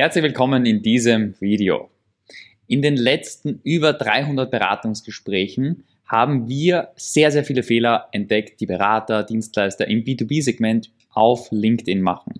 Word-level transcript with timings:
Herzlich 0.00 0.22
willkommen 0.22 0.64
in 0.64 0.80
diesem 0.80 1.34
Video. 1.40 1.90
In 2.68 2.82
den 2.82 2.96
letzten 2.96 3.58
über 3.64 3.92
300 3.92 4.48
Beratungsgesprächen 4.48 5.82
haben 6.06 6.48
wir 6.48 6.90
sehr, 6.94 7.32
sehr 7.32 7.42
viele 7.42 7.64
Fehler 7.64 8.06
entdeckt, 8.12 8.60
die 8.60 8.66
Berater, 8.66 9.24
Dienstleister 9.24 9.88
im 9.88 10.04
B2B-Segment 10.04 10.92
auf 11.10 11.48
LinkedIn 11.50 12.00
machen. 12.00 12.34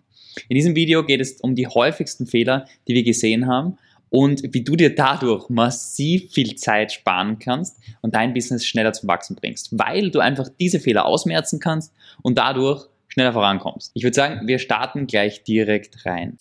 In 0.48 0.54
diesem 0.54 0.76
Video 0.76 1.04
geht 1.04 1.20
es 1.20 1.40
um 1.40 1.56
die 1.56 1.66
häufigsten 1.66 2.28
Fehler, 2.28 2.64
die 2.86 2.94
wir 2.94 3.02
gesehen 3.02 3.48
haben 3.48 3.76
und 4.08 4.54
wie 4.54 4.62
du 4.62 4.76
dir 4.76 4.94
dadurch 4.94 5.48
massiv 5.48 6.30
viel 6.30 6.54
Zeit 6.54 6.92
sparen 6.92 7.40
kannst 7.40 7.80
und 8.02 8.14
dein 8.14 8.34
Business 8.34 8.64
schneller 8.64 8.92
zum 8.92 9.08
Wachsen 9.08 9.34
bringst, 9.34 9.76
weil 9.76 10.12
du 10.12 10.20
einfach 10.20 10.48
diese 10.60 10.78
Fehler 10.78 11.06
ausmerzen 11.06 11.58
kannst 11.58 11.92
und 12.22 12.38
dadurch 12.38 12.86
schneller 13.08 13.32
vorankommst. 13.32 13.90
Ich 13.94 14.04
würde 14.04 14.14
sagen, 14.14 14.46
wir 14.46 14.60
starten 14.60 15.08
gleich 15.08 15.42
direkt 15.42 16.06
rein. 16.06 16.36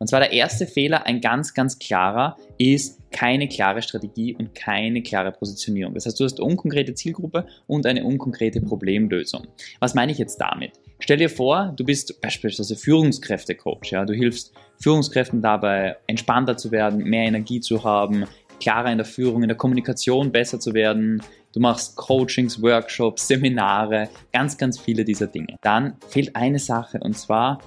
Und 0.00 0.08
zwar 0.08 0.20
der 0.20 0.32
erste 0.32 0.66
Fehler, 0.66 1.06
ein 1.06 1.20
ganz, 1.20 1.52
ganz 1.52 1.78
klarer, 1.78 2.36
ist 2.56 2.98
keine 3.12 3.48
klare 3.48 3.82
Strategie 3.82 4.34
und 4.34 4.54
keine 4.54 5.02
klare 5.02 5.30
Positionierung. 5.30 5.92
Das 5.92 6.06
heißt, 6.06 6.18
du 6.18 6.24
hast 6.24 6.40
eine 6.40 6.48
unkonkrete 6.48 6.94
Zielgruppe 6.94 7.46
und 7.66 7.84
eine 7.84 8.04
unkonkrete 8.04 8.62
Problemlösung. 8.62 9.46
Was 9.78 9.94
meine 9.94 10.10
ich 10.10 10.16
jetzt 10.16 10.38
damit? 10.38 10.72
Stell 11.00 11.18
dir 11.18 11.28
vor, 11.28 11.74
du 11.76 11.84
bist 11.84 12.20
beispielsweise 12.22 12.76
Führungskräftecoach. 12.76 13.90
Ja? 13.90 14.06
Du 14.06 14.14
hilfst 14.14 14.54
Führungskräften 14.78 15.42
dabei, 15.42 15.96
entspannter 16.06 16.56
zu 16.56 16.70
werden, 16.70 17.04
mehr 17.04 17.26
Energie 17.26 17.60
zu 17.60 17.84
haben, 17.84 18.24
klarer 18.60 18.92
in 18.92 18.98
der 18.98 19.06
Führung, 19.06 19.42
in 19.42 19.48
der 19.48 19.56
Kommunikation 19.56 20.30
besser 20.30 20.60
zu 20.60 20.74
werden. 20.74 21.22
Du 21.52 21.60
machst 21.60 21.96
Coachings, 21.96 22.62
Workshops, 22.62 23.26
Seminare, 23.26 24.08
ganz, 24.32 24.56
ganz 24.56 24.78
viele 24.78 25.04
dieser 25.04 25.26
Dinge. 25.26 25.56
Dann 25.62 25.94
fehlt 26.08 26.36
eine 26.36 26.58
Sache 26.58 26.98
und 27.00 27.18
zwar 27.18 27.58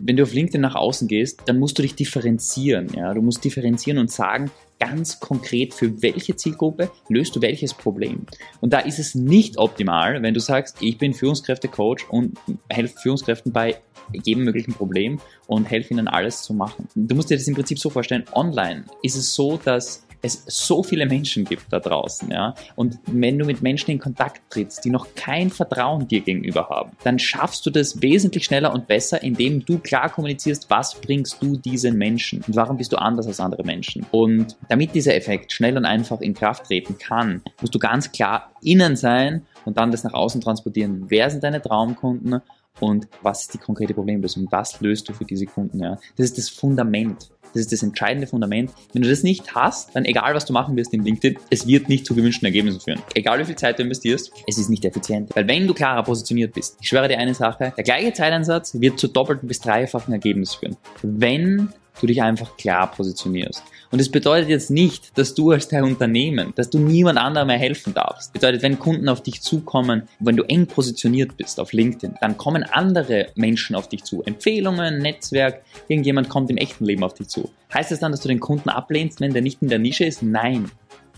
wenn 0.00 0.16
du 0.16 0.22
auf 0.22 0.32
LinkedIn 0.32 0.60
nach 0.60 0.74
außen 0.74 1.08
gehst, 1.08 1.42
dann 1.46 1.58
musst 1.58 1.78
du 1.78 1.82
dich 1.82 1.94
differenzieren. 1.94 2.88
Ja? 2.96 3.14
Du 3.14 3.22
musst 3.22 3.44
differenzieren 3.44 3.98
und 3.98 4.10
sagen, 4.10 4.50
ganz 4.80 5.20
konkret, 5.20 5.74
für 5.74 6.02
welche 6.02 6.34
Zielgruppe 6.34 6.90
löst 7.08 7.36
du 7.36 7.42
welches 7.42 7.72
Problem. 7.72 8.26
Und 8.60 8.72
da 8.72 8.80
ist 8.80 8.98
es 8.98 9.14
nicht 9.14 9.58
optimal, 9.58 10.22
wenn 10.22 10.34
du 10.34 10.40
sagst, 10.40 10.78
ich 10.80 10.98
bin 10.98 11.14
Führungskräftecoach 11.14 12.08
und 12.10 12.36
helfe 12.68 12.98
Führungskräften 12.98 13.52
bei 13.52 13.76
jedem 14.24 14.44
möglichen 14.44 14.72
Problem 14.72 15.20
und 15.46 15.70
helfe 15.70 15.94
ihnen 15.94 16.08
alles 16.08 16.42
zu 16.42 16.52
machen. 16.52 16.88
Du 16.96 17.14
musst 17.14 17.30
dir 17.30 17.36
das 17.36 17.46
im 17.46 17.54
Prinzip 17.54 17.78
so 17.78 17.90
vorstellen, 17.90 18.24
online 18.32 18.84
ist 19.02 19.16
es 19.16 19.34
so, 19.34 19.58
dass 19.64 20.04
es 20.22 20.44
so 20.46 20.82
viele 20.82 21.06
Menschen 21.06 21.44
gibt 21.44 21.72
da 21.72 21.80
draußen, 21.80 22.30
ja. 22.30 22.54
Und 22.76 22.98
wenn 23.06 23.38
du 23.38 23.44
mit 23.44 23.60
Menschen 23.60 23.90
in 23.90 23.98
Kontakt 23.98 24.40
trittst, 24.50 24.84
die 24.84 24.90
noch 24.90 25.14
kein 25.14 25.50
Vertrauen 25.50 26.06
dir 26.06 26.20
gegenüber 26.20 26.68
haben, 26.68 26.92
dann 27.02 27.18
schaffst 27.18 27.66
du 27.66 27.70
das 27.70 28.00
wesentlich 28.00 28.44
schneller 28.44 28.72
und 28.72 28.86
besser, 28.86 29.22
indem 29.22 29.64
du 29.64 29.78
klar 29.78 30.08
kommunizierst, 30.08 30.70
was 30.70 30.94
bringst 30.94 31.42
du 31.42 31.56
diesen 31.56 31.98
Menschen 31.98 32.42
und 32.46 32.54
warum 32.54 32.76
bist 32.76 32.92
du 32.92 32.96
anders 32.96 33.26
als 33.26 33.40
andere 33.40 33.64
Menschen. 33.64 34.06
Und 34.12 34.56
damit 34.68 34.94
dieser 34.94 35.16
Effekt 35.16 35.52
schnell 35.52 35.76
und 35.76 35.84
einfach 35.84 36.20
in 36.20 36.34
Kraft 36.34 36.66
treten 36.66 36.96
kann, 36.98 37.42
musst 37.60 37.74
du 37.74 37.78
ganz 37.78 38.12
klar 38.12 38.52
innen 38.62 38.96
sein 38.96 39.44
und 39.64 39.76
dann 39.76 39.90
das 39.90 40.04
nach 40.04 40.14
außen 40.14 40.40
transportieren. 40.40 41.06
Wer 41.08 41.30
sind 41.30 41.42
deine 41.42 41.60
Traumkunden? 41.60 42.40
und 42.80 43.06
was 43.22 43.42
ist 43.42 43.54
die 43.54 43.58
konkrete 43.58 43.94
Problemlösung? 43.94 44.48
Was 44.50 44.80
löst 44.80 45.08
du 45.08 45.12
für 45.12 45.24
diese 45.24 45.46
Kunden? 45.46 45.78
Ja? 45.80 45.98
Das 46.16 46.24
ist 46.24 46.38
das 46.38 46.48
Fundament. 46.48 47.30
Das 47.52 47.62
ist 47.62 47.72
das 47.72 47.82
entscheidende 47.82 48.26
Fundament. 48.26 48.70
Wenn 48.92 49.02
du 49.02 49.08
das 49.08 49.22
nicht 49.22 49.54
hast, 49.54 49.94
dann 49.94 50.04
egal 50.04 50.34
was 50.34 50.44
du 50.44 50.52
machen 50.52 50.76
wirst 50.76 50.94
im 50.94 51.04
LinkedIn, 51.04 51.38
es 51.50 51.66
wird 51.66 51.88
nicht 51.88 52.06
zu 52.06 52.14
gewünschten 52.14 52.46
Ergebnissen 52.46 52.80
führen. 52.80 53.02
Egal 53.14 53.38
wie 53.40 53.44
viel 53.44 53.56
Zeit 53.56 53.78
du 53.78 53.82
investierst, 53.82 54.32
es 54.46 54.58
ist 54.58 54.70
nicht 54.70 54.84
effizient. 54.84 55.34
Weil 55.34 55.46
wenn 55.48 55.66
du 55.66 55.74
klarer 55.74 56.02
positioniert 56.02 56.54
bist, 56.54 56.76
ich 56.80 56.88
schwöre 56.88 57.08
dir 57.08 57.18
eine 57.18 57.34
Sache, 57.34 57.72
der 57.76 57.84
gleiche 57.84 58.12
Zeiteinsatz 58.12 58.80
wird 58.80 58.98
zu 58.98 59.08
doppelten 59.08 59.48
bis 59.48 59.60
dreifachen 59.60 60.12
Ergebnis 60.12 60.54
führen. 60.54 60.76
Wenn 61.02 61.68
du 62.00 62.06
dich 62.06 62.22
einfach 62.22 62.56
klar 62.56 62.90
positionierst. 62.90 63.62
Und 63.90 64.00
es 64.00 64.10
bedeutet 64.10 64.48
jetzt 64.48 64.70
nicht, 64.70 65.16
dass 65.18 65.34
du 65.34 65.50
als 65.50 65.68
dein 65.68 65.84
Unternehmen, 65.84 66.54
dass 66.56 66.70
du 66.70 66.78
niemand 66.78 67.18
anderem 67.18 67.48
mehr 67.48 67.58
helfen 67.58 67.92
darfst. 67.92 68.32
Bedeutet, 68.32 68.62
wenn 68.62 68.78
Kunden 68.78 69.08
auf 69.08 69.22
dich 69.22 69.42
zukommen, 69.42 70.08
wenn 70.18 70.36
du 70.36 70.44
eng 70.44 70.66
positioniert 70.66 71.36
bist 71.36 71.60
auf 71.60 71.74
LinkedIn, 71.74 72.16
dann 72.20 72.38
kommen 72.38 72.62
andere 72.62 73.28
Menschen 73.34 73.76
auf 73.76 73.88
dich 73.88 74.04
zu. 74.04 74.22
Empfehlungen, 74.22 74.98
Netzwerk, 74.98 75.62
irgendjemand 75.88 76.30
kommt 76.30 76.50
im 76.50 76.56
echten 76.56 76.86
Leben 76.86 77.04
auf 77.04 77.14
dich 77.14 77.28
zu. 77.28 77.50
Heißt 77.74 77.90
das 77.90 78.00
dann, 78.00 78.12
dass 78.12 78.22
du 78.22 78.28
den 78.28 78.40
Kunden 78.40 78.70
ablehnst, 78.70 79.20
wenn 79.20 79.34
der 79.34 79.42
nicht 79.42 79.60
in 79.60 79.68
der 79.68 79.78
Nische 79.78 80.04
ist? 80.04 80.22
Nein. 80.22 80.70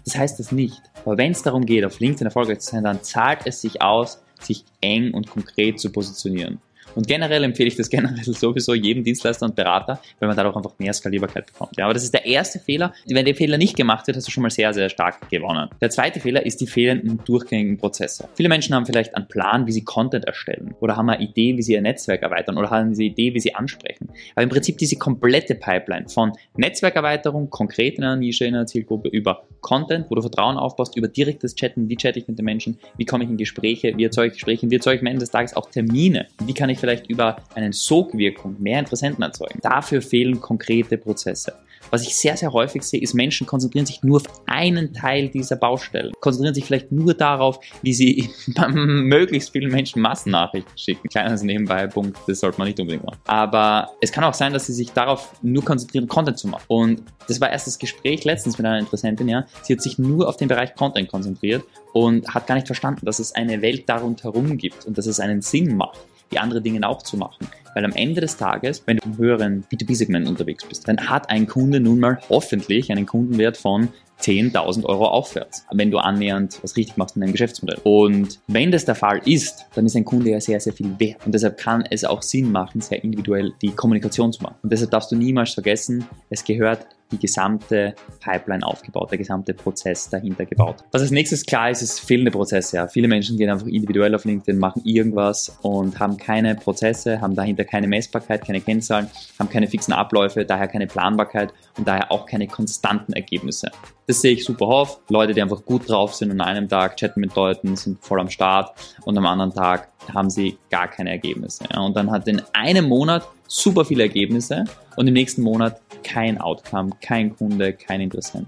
Das 0.05 0.17
heißt 0.17 0.39
das 0.39 0.53
nicht. 0.53 0.83
Aber 1.05 1.17
wenn 1.17 1.33
es 1.33 1.43
darum 1.43 1.67
geht, 1.67 1.85
auf 1.85 2.01
LinkedIn 2.01 2.27
erfolgreich 2.27 2.59
zu 2.59 2.73
sein, 2.73 2.85
dann 2.85 3.03
zahlt 3.03 3.41
es 3.45 3.61
sich 3.61 3.83
aus, 3.83 4.19
sich 4.41 4.65
eng 4.81 5.15
und 5.15 5.31
konkret 5.31 5.81
zu 5.81 5.91
positionieren. 5.91 6.59
Und 6.95 7.07
generell 7.07 7.45
empfehle 7.45 7.69
ich 7.69 7.77
das 7.77 7.91
generell 7.91 8.25
sowieso 8.25 8.75
jedem 8.75 9.05
Dienstleister 9.05 9.47
und 9.47 9.57
Berater, 9.57 10.01
weil 10.19 10.29
man 10.29 10.37
dadurch 10.37 10.57
einfach 10.57 10.79
mehr 10.79 10.93
Skalierbarkeit 10.93 11.47
bekommt. 11.47 11.77
Ja, 11.77 11.85
aber 11.85 11.95
das 11.95 12.05
ist 12.05 12.15
der 12.15 12.27
erste 12.27 12.59
Fehler. 12.59 12.93
Wenn 13.07 13.25
der 13.25 13.35
Fehler 13.35 13.59
nicht 13.59 13.77
gemacht 13.77 14.07
wird, 14.07 14.17
hast 14.17 14.27
du 14.27 14.31
schon 14.31 14.43
mal 14.43 14.51
sehr, 14.51 14.73
sehr 14.73 14.89
stark 14.89 15.29
gewonnen. 15.31 15.69
Der 15.81 15.91
zweite 15.91 16.21
Fehler 16.21 16.45
ist 16.45 16.61
die 16.61 16.67
fehlenden 16.67 17.21
durchgängigen 17.25 17.79
Prozesse. 17.79 18.29
Viele 18.35 18.49
Menschen 18.49 18.75
haben 18.75 18.87
vielleicht 18.87 19.15
einen 19.15 19.29
Plan, 19.29 19.67
wie 19.67 19.73
sie 19.73 19.85
Content 19.85 20.25
erstellen 20.25 20.75
oder 20.81 20.97
haben 20.97 21.09
eine 21.09 21.23
Idee, 21.23 21.57
wie 21.57 21.63
sie 21.63 21.75
ihr 21.75 21.83
Netzwerk 21.83 22.23
erweitern 22.23 22.59
oder 22.59 22.71
haben 22.71 22.93
eine 22.93 23.03
Idee, 23.03 23.35
wie 23.35 23.41
sie 23.41 23.55
ansprechen. 23.55 24.09
Aber 24.35 24.43
im 24.43 24.49
Prinzip 24.49 24.79
diese 24.79 24.97
komplette 24.97 25.55
Pipeline 25.55 26.09
von 26.09 26.33
Netzwerkerweiterung, 26.57 27.51
konkret 27.51 27.99
in 27.99 28.05
einer 28.05 28.17
Nische, 28.17 28.45
in 28.45 28.55
einer 28.55 28.67
Zielgruppe, 28.67 29.09
über 29.09 29.45
Content, 29.61 30.07
wo 30.11 30.15
du 30.15 30.21
Vertrauen 30.21 30.57
aufbaust, 30.57 30.97
über 30.97 31.09
direktes 31.09 31.55
Chatten, 31.55 31.89
wie 31.89 31.97
chatte 31.97 32.19
ich 32.19 32.29
mit 32.29 32.39
den 32.39 32.45
Menschen, 32.45 32.79
wie 32.97 33.05
komme 33.05 33.25
ich 33.25 33.31
in 33.31 33.37
Gespräche, 33.37 33.95
wie 33.97 34.05
erzeuge 34.05 34.29
ich 34.29 34.35
Gespräche, 34.35 34.71
wie 34.71 34.75
erzeuge 34.75 34.97
ich 34.97 35.03
am 35.03 35.07
Ende 35.07 35.21
des 35.21 35.31
Tages 35.31 35.57
auch 35.57 35.71
Termine, 35.71 36.27
wie 36.45 36.55
kann 36.55 36.69
ich 36.69 36.79
vielleicht 36.85 37.09
über 37.09 37.37
eine 37.55 37.73
Sogwirkung 37.73 38.57
mehr 38.61 38.79
Interessenten 38.79 39.23
erzeugen. 39.23 39.59
Dafür 39.63 40.03
fehlen 40.03 40.41
konkrete 40.41 40.99
Prozesse. 40.99 41.55
Was 41.91 42.03
ich 42.03 42.17
sehr, 42.17 42.37
sehr 42.37 42.53
häufig 42.53 42.83
sehe, 42.83 43.01
ist, 43.01 43.15
Menschen 43.15 43.47
konzentrieren 43.47 43.87
sich 43.87 44.03
nur 44.03 44.17
auf 44.17 44.25
einen 44.47 44.93
Teil 44.93 45.29
dieser 45.29 45.57
Baustellen. 45.57 46.13
Konzentrieren 46.21 46.55
sich 46.55 46.65
vielleicht 46.65 46.93
nur 46.93 47.15
darauf, 47.15 47.61
wie 47.83 47.93
sie 47.93 48.31
möglichst 48.69 49.51
vielen 49.51 49.71
Menschen 49.71 50.03
Massennachrichten 50.03 50.77
schicken. 50.77 51.09
Kleines 51.09 51.43
nebenbei 51.43 51.87
Punkt, 51.87 52.19
das 52.27 52.41
sollte 52.41 52.59
man 52.59 52.69
nicht 52.69 52.81
unbedingt 52.81 53.05
machen. 53.05 53.19
Aber 53.27 53.91
es 54.01 54.13
kann 54.13 54.25
auch 54.25 54.35
sein, 54.35 54.53
dass 54.53 54.67
sie 54.67 54.73
sich 54.73 54.93
darauf 54.93 55.33
nur 55.43 55.65
konzentrieren, 55.65 56.09
Content 56.09 56.39
zu 56.39 56.49
machen. 56.49 56.65
Und 56.69 57.03
das 57.29 57.41
war 57.41 57.51
erst 57.51 57.67
das 57.67 57.79
Gespräch 57.79 58.25
letztens 58.25 58.59
mit 58.59 58.67
einer 58.67 58.79
Interessentin, 58.79 59.29
ja. 59.29 59.47
Sie 59.63 59.75
hat 59.75 59.81
sich 59.81 59.99
nur 59.99 60.29
auf 60.29 60.37
den 60.37 60.49
Bereich 60.49 60.75
Content 60.75 61.09
konzentriert 61.09 61.65
und 61.93 62.35
hat 62.35 62.47
gar 62.47 62.55
nicht 62.55 62.67
verstanden, 62.67 63.07
dass 63.07 63.19
es 63.19 63.35
eine 63.35 63.63
Welt 63.63 63.89
darunter 63.89 64.33
gibt 64.33 64.85
und 64.87 64.99
dass 64.99 65.07
es 65.07 65.21
einen 65.21 65.43
Sinn 65.43 65.77
macht 65.77 66.01
die 66.35 66.39
anderen 66.39 66.63
Dinge 66.63 66.87
auch 66.87 67.03
zu 67.03 67.17
machen. 67.17 67.47
Weil 67.75 67.85
am 67.85 67.93
Ende 67.93 68.21
des 68.21 68.37
Tages, 68.37 68.83
wenn 68.87 68.99
du 68.99 69.05
im 69.05 69.19
höheren 69.19 69.65
B2B-Segment 69.65 70.29
unterwegs 70.29 70.65
bist, 70.65 70.87
dann 70.87 71.09
hat 71.09 71.31
ein 71.31 71.47
Kunde 71.47 71.81
nun 71.81 71.99
mal 71.99 72.21
hoffentlich 72.29 72.93
einen 72.93 73.07
Kundenwert 73.07 73.57
von 73.57 73.89
10.000 74.21 74.85
Euro 74.85 75.09
aufwärts, 75.09 75.67
wenn 75.73 75.91
du 75.91 75.99
annähernd 75.99 76.59
was 76.63 76.77
richtig 76.77 76.97
machst 76.97 77.17
in 77.17 77.23
deinem 77.23 77.33
Geschäftsmodell. 77.33 77.81
Und 77.83 78.39
wenn 78.47 78.71
das 78.71 78.85
der 78.85 78.95
Fall 78.95 79.21
ist, 79.25 79.67
dann 79.75 79.87
ist 79.87 79.97
ein 79.97 80.05
Kunde 80.05 80.31
ja 80.31 80.41
sehr, 80.41 80.61
sehr 80.61 80.73
viel 80.73 80.99
wert. 80.99 81.27
Und 81.27 81.35
deshalb 81.35 81.59
kann 81.59 81.85
es 81.91 82.05
auch 82.05 82.23
Sinn 82.23 82.51
machen, 82.53 82.81
sehr 82.81 83.03
individuell 83.03 83.53
die 83.61 83.73
Kommunikation 83.73 84.33
zu 84.33 84.43
machen. 84.43 84.57
Und 84.63 84.73
deshalb 84.73 84.93
darfst 84.93 85.11
du 85.11 85.17
niemals 85.17 85.53
vergessen, 85.53 86.07
es 86.31 86.45
gehört 86.45 86.87
die 87.15 87.21
gesamte 87.21 87.95
Pipeline 88.21 88.67
aufgebaut, 88.67 89.11
der 89.11 89.19
gesamte 89.19 89.55
Prozess 89.55 90.09
dahinter 90.11 90.45
gebaut. 90.45 90.77
Was 90.93 91.03
als 91.03 91.11
nächstes 91.11 91.47
klar 91.47 91.71
ist, 91.71 91.83
ist 91.83 92.01
fehlende 92.01 92.31
Prozesse. 92.31 92.77
Ja. 92.77 92.89
Viele 92.89 93.09
Menschen 93.09 93.37
gehen 93.37 93.51
einfach 93.51 93.67
individuell 93.67 94.15
auf 94.15 94.25
LinkedIn, 94.25 94.59
machen 94.59 94.83
irgendwas 94.85 95.57
und 95.63 95.99
haben 95.99 96.17
keine 96.17 96.55
Prozesse, 96.55 97.21
haben 97.21 97.35
dahinter 97.35 97.65
keine 97.65 97.87
Messbarkeit, 97.87 98.45
keine 98.45 98.61
Kennzahlen, 98.61 99.09
haben 99.39 99.49
keine 99.49 99.69
fixen 99.69 99.93
Abläufe, 99.93 100.45
daher 100.45 100.69
keine 100.69 100.87
Planbarkeit 100.87 101.53
und 101.79 101.87
daher 101.87 102.11
auch 102.11 102.27
keine 102.27 102.47
konstanten 102.47 103.13
Ergebnisse. 103.13 103.71
Das 104.07 104.21
sehe 104.21 104.33
ich 104.33 104.45
super 104.45 104.69
oft. 104.69 105.11
Leute, 105.11 105.33
die 105.33 105.41
einfach 105.41 105.65
gut 105.65 105.89
drauf 105.89 106.15
sind 106.15 106.31
an 106.31 106.41
einem 106.41 106.69
Tag 106.69 106.97
chatten 106.97 107.21
mit 107.21 107.35
Leuten, 107.35 107.77
sind 107.77 108.05
voll 108.05 108.21
am 108.21 108.29
Start 108.29 108.75
und 109.05 109.17
am 109.17 109.25
anderen 109.25 109.53
Tag 109.55 109.89
haben 110.13 110.29
sie 110.29 110.59
gar 110.71 110.89
keine 110.89 111.11
Ergebnisse. 111.11 111.65
Und 111.77 111.97
dann 111.97 112.11
hat 112.11 112.29
in 112.29 112.43
einem 112.53 112.87
Monat 112.87 113.27
super 113.49 113.85
viele 113.85 114.03
Ergebnisse 114.03 114.65
und 114.97 115.07
im 115.07 115.15
nächsten 115.15 115.43
Monat 115.43 115.81
kein 116.05 116.39
Outcome, 116.39 116.93
kein 117.01 117.35
Kunde, 117.37 117.73
kein 117.73 118.01
Interessent. 118.01 118.47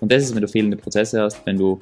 Und 0.00 0.12
das 0.12 0.22
ist, 0.24 0.34
wenn 0.34 0.42
du 0.42 0.48
fehlende 0.48 0.76
Prozesse 0.76 1.20
hast, 1.20 1.44
wenn 1.44 1.58
du 1.58 1.80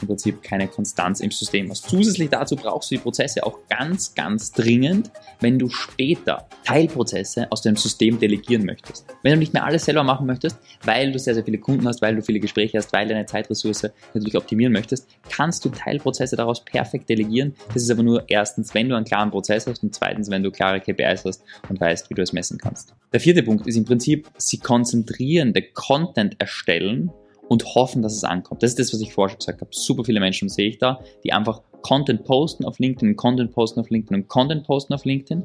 im 0.00 0.06
Prinzip 0.08 0.42
keine 0.42 0.68
Konstanz 0.68 1.20
im 1.20 1.30
System 1.30 1.70
hast. 1.70 1.88
Zusätzlich 1.88 2.30
dazu 2.30 2.56
brauchst 2.56 2.90
du 2.90 2.96
die 2.96 3.00
Prozesse 3.00 3.44
auch 3.44 3.58
ganz, 3.68 4.14
ganz 4.14 4.52
dringend, 4.52 5.10
wenn 5.40 5.58
du 5.58 5.68
später 5.68 6.48
Teilprozesse 6.64 7.50
aus 7.50 7.62
deinem 7.62 7.76
System 7.76 8.18
delegieren 8.18 8.64
möchtest. 8.64 9.06
Wenn 9.22 9.32
du 9.32 9.38
nicht 9.38 9.52
mehr 9.52 9.64
alles 9.64 9.84
selber 9.84 10.02
machen 10.02 10.26
möchtest, 10.26 10.58
weil 10.84 11.12
du 11.12 11.18
sehr, 11.18 11.34
sehr 11.34 11.44
viele 11.44 11.58
Kunden 11.58 11.86
hast, 11.86 12.02
weil 12.02 12.16
du 12.16 12.22
viele 12.22 12.40
Gespräche 12.40 12.78
hast, 12.78 12.92
weil 12.92 13.06
deine 13.06 13.26
Zeitressource 13.26 13.88
natürlich 14.14 14.36
optimieren 14.36 14.72
möchtest, 14.72 15.08
kannst 15.30 15.64
du 15.64 15.68
Teilprozesse 15.68 16.36
daraus 16.36 16.64
perfekt 16.64 17.08
delegieren. 17.08 17.54
Das 17.74 17.82
ist 17.82 17.90
aber 17.90 18.02
nur 18.02 18.24
erstens, 18.28 18.74
wenn 18.74 18.88
du 18.88 18.96
einen 18.96 19.04
klaren 19.04 19.30
Prozess 19.30 19.66
hast 19.66 19.82
und 19.82 19.94
zweitens, 19.94 20.30
wenn 20.30 20.42
du 20.42 20.50
klare 20.50 20.80
KPIs 20.80 21.24
hast 21.24 21.42
und 21.68 21.80
weißt, 21.80 22.10
wie 22.10 22.14
du 22.14 22.22
es 22.22 22.32
messen 22.32 22.58
kannst. 22.58 22.94
Der 23.12 23.20
vierte 23.20 23.42
Punkt 23.42 23.66
ist 23.66 23.76
im 23.76 23.84
Prinzip, 23.84 24.28
sie 24.36 24.58
konzentrieren, 24.58 25.52
Content 25.74 26.40
erstellen 26.40 27.10
und 27.48 27.64
hoffen, 27.74 28.02
dass 28.02 28.14
es 28.14 28.24
ankommt. 28.24 28.62
Das 28.62 28.70
ist 28.70 28.78
das, 28.78 28.92
was 28.92 29.00
ich 29.00 29.12
vorher 29.12 29.30
schon 29.30 29.38
gesagt 29.38 29.60
habe. 29.60 29.70
Super 29.72 30.04
viele 30.04 30.20
Menschen 30.20 30.48
sehe 30.48 30.68
ich 30.68 30.78
da, 30.78 31.00
die 31.24 31.32
einfach 31.32 31.62
Content 31.82 32.24
posten 32.24 32.64
auf 32.64 32.78
LinkedIn, 32.78 33.16
Content 33.16 33.52
posten 33.52 33.80
auf 33.80 33.90
LinkedIn 33.90 34.22
und 34.22 34.28
Content 34.28 34.64
posten 34.64 34.94
auf 34.94 35.04
LinkedIn 35.04 35.44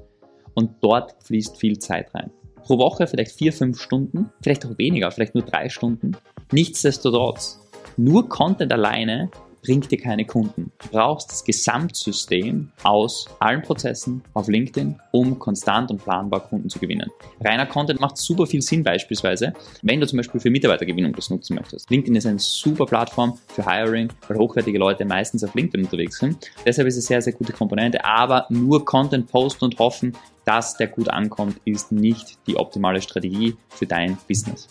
und 0.55 0.71
dort 0.81 1.15
fließt 1.23 1.57
viel 1.57 1.77
Zeit 1.79 2.13
rein. 2.13 2.31
Pro 2.63 2.77
Woche 2.77 3.07
vielleicht 3.07 3.31
vier, 3.31 3.53
fünf 3.53 3.79
Stunden, 3.79 4.31
vielleicht 4.41 4.65
auch 4.65 4.77
weniger, 4.77 5.11
vielleicht 5.11 5.35
nur 5.35 5.43
drei 5.43 5.69
Stunden. 5.69 6.17
Nichtsdestotrotz, 6.51 7.59
nur 7.97 8.29
Content 8.29 8.71
alleine 8.71 9.29
bringt 9.61 9.91
dir 9.91 9.97
keine 9.97 10.25
Kunden. 10.25 10.71
Du 10.79 10.89
brauchst 10.89 11.31
das 11.31 11.43
Gesamtsystem 11.43 12.71
aus 12.83 13.27
allen 13.39 13.61
Prozessen 13.61 14.23
auf 14.33 14.47
LinkedIn, 14.47 14.99
um 15.11 15.39
konstant 15.39 15.91
und 15.91 16.03
planbar 16.03 16.41
Kunden 16.41 16.69
zu 16.69 16.79
gewinnen. 16.79 17.09
Reiner 17.39 17.65
Content 17.65 17.99
macht 17.99 18.17
super 18.17 18.47
viel 18.47 18.61
Sinn 18.61 18.83
beispielsweise, 18.83 19.53
wenn 19.81 19.99
du 19.99 20.07
zum 20.07 20.17
Beispiel 20.17 20.41
für 20.41 20.49
Mitarbeitergewinnung 20.49 21.13
das 21.13 21.29
nutzen 21.29 21.55
möchtest. 21.55 21.89
LinkedIn 21.89 22.15
ist 22.15 22.25
eine 22.25 22.39
super 22.39 22.85
Plattform 22.85 23.37
für 23.47 23.65
Hiring, 23.65 24.09
weil 24.27 24.37
hochwertige 24.37 24.77
Leute 24.79 25.05
meistens 25.05 25.43
auf 25.43 25.53
LinkedIn 25.53 25.85
unterwegs 25.85 26.17
sind. 26.17 26.51
Deshalb 26.65 26.87
ist 26.87 26.97
es 26.97 27.05
eine 27.05 27.07
sehr, 27.07 27.21
sehr 27.21 27.33
gute 27.33 27.53
Komponente, 27.53 28.03
aber 28.03 28.45
nur 28.49 28.85
Content 28.85 29.27
posten 29.27 29.65
und 29.65 29.79
hoffen, 29.79 30.13
dass 30.45 30.77
der 30.77 30.87
gut 30.87 31.09
ankommt, 31.09 31.57
ist 31.65 31.91
nicht 31.91 32.37
die 32.47 32.57
optimale 32.57 33.01
Strategie 33.01 33.55
für 33.69 33.85
dein 33.85 34.17
Business. 34.27 34.67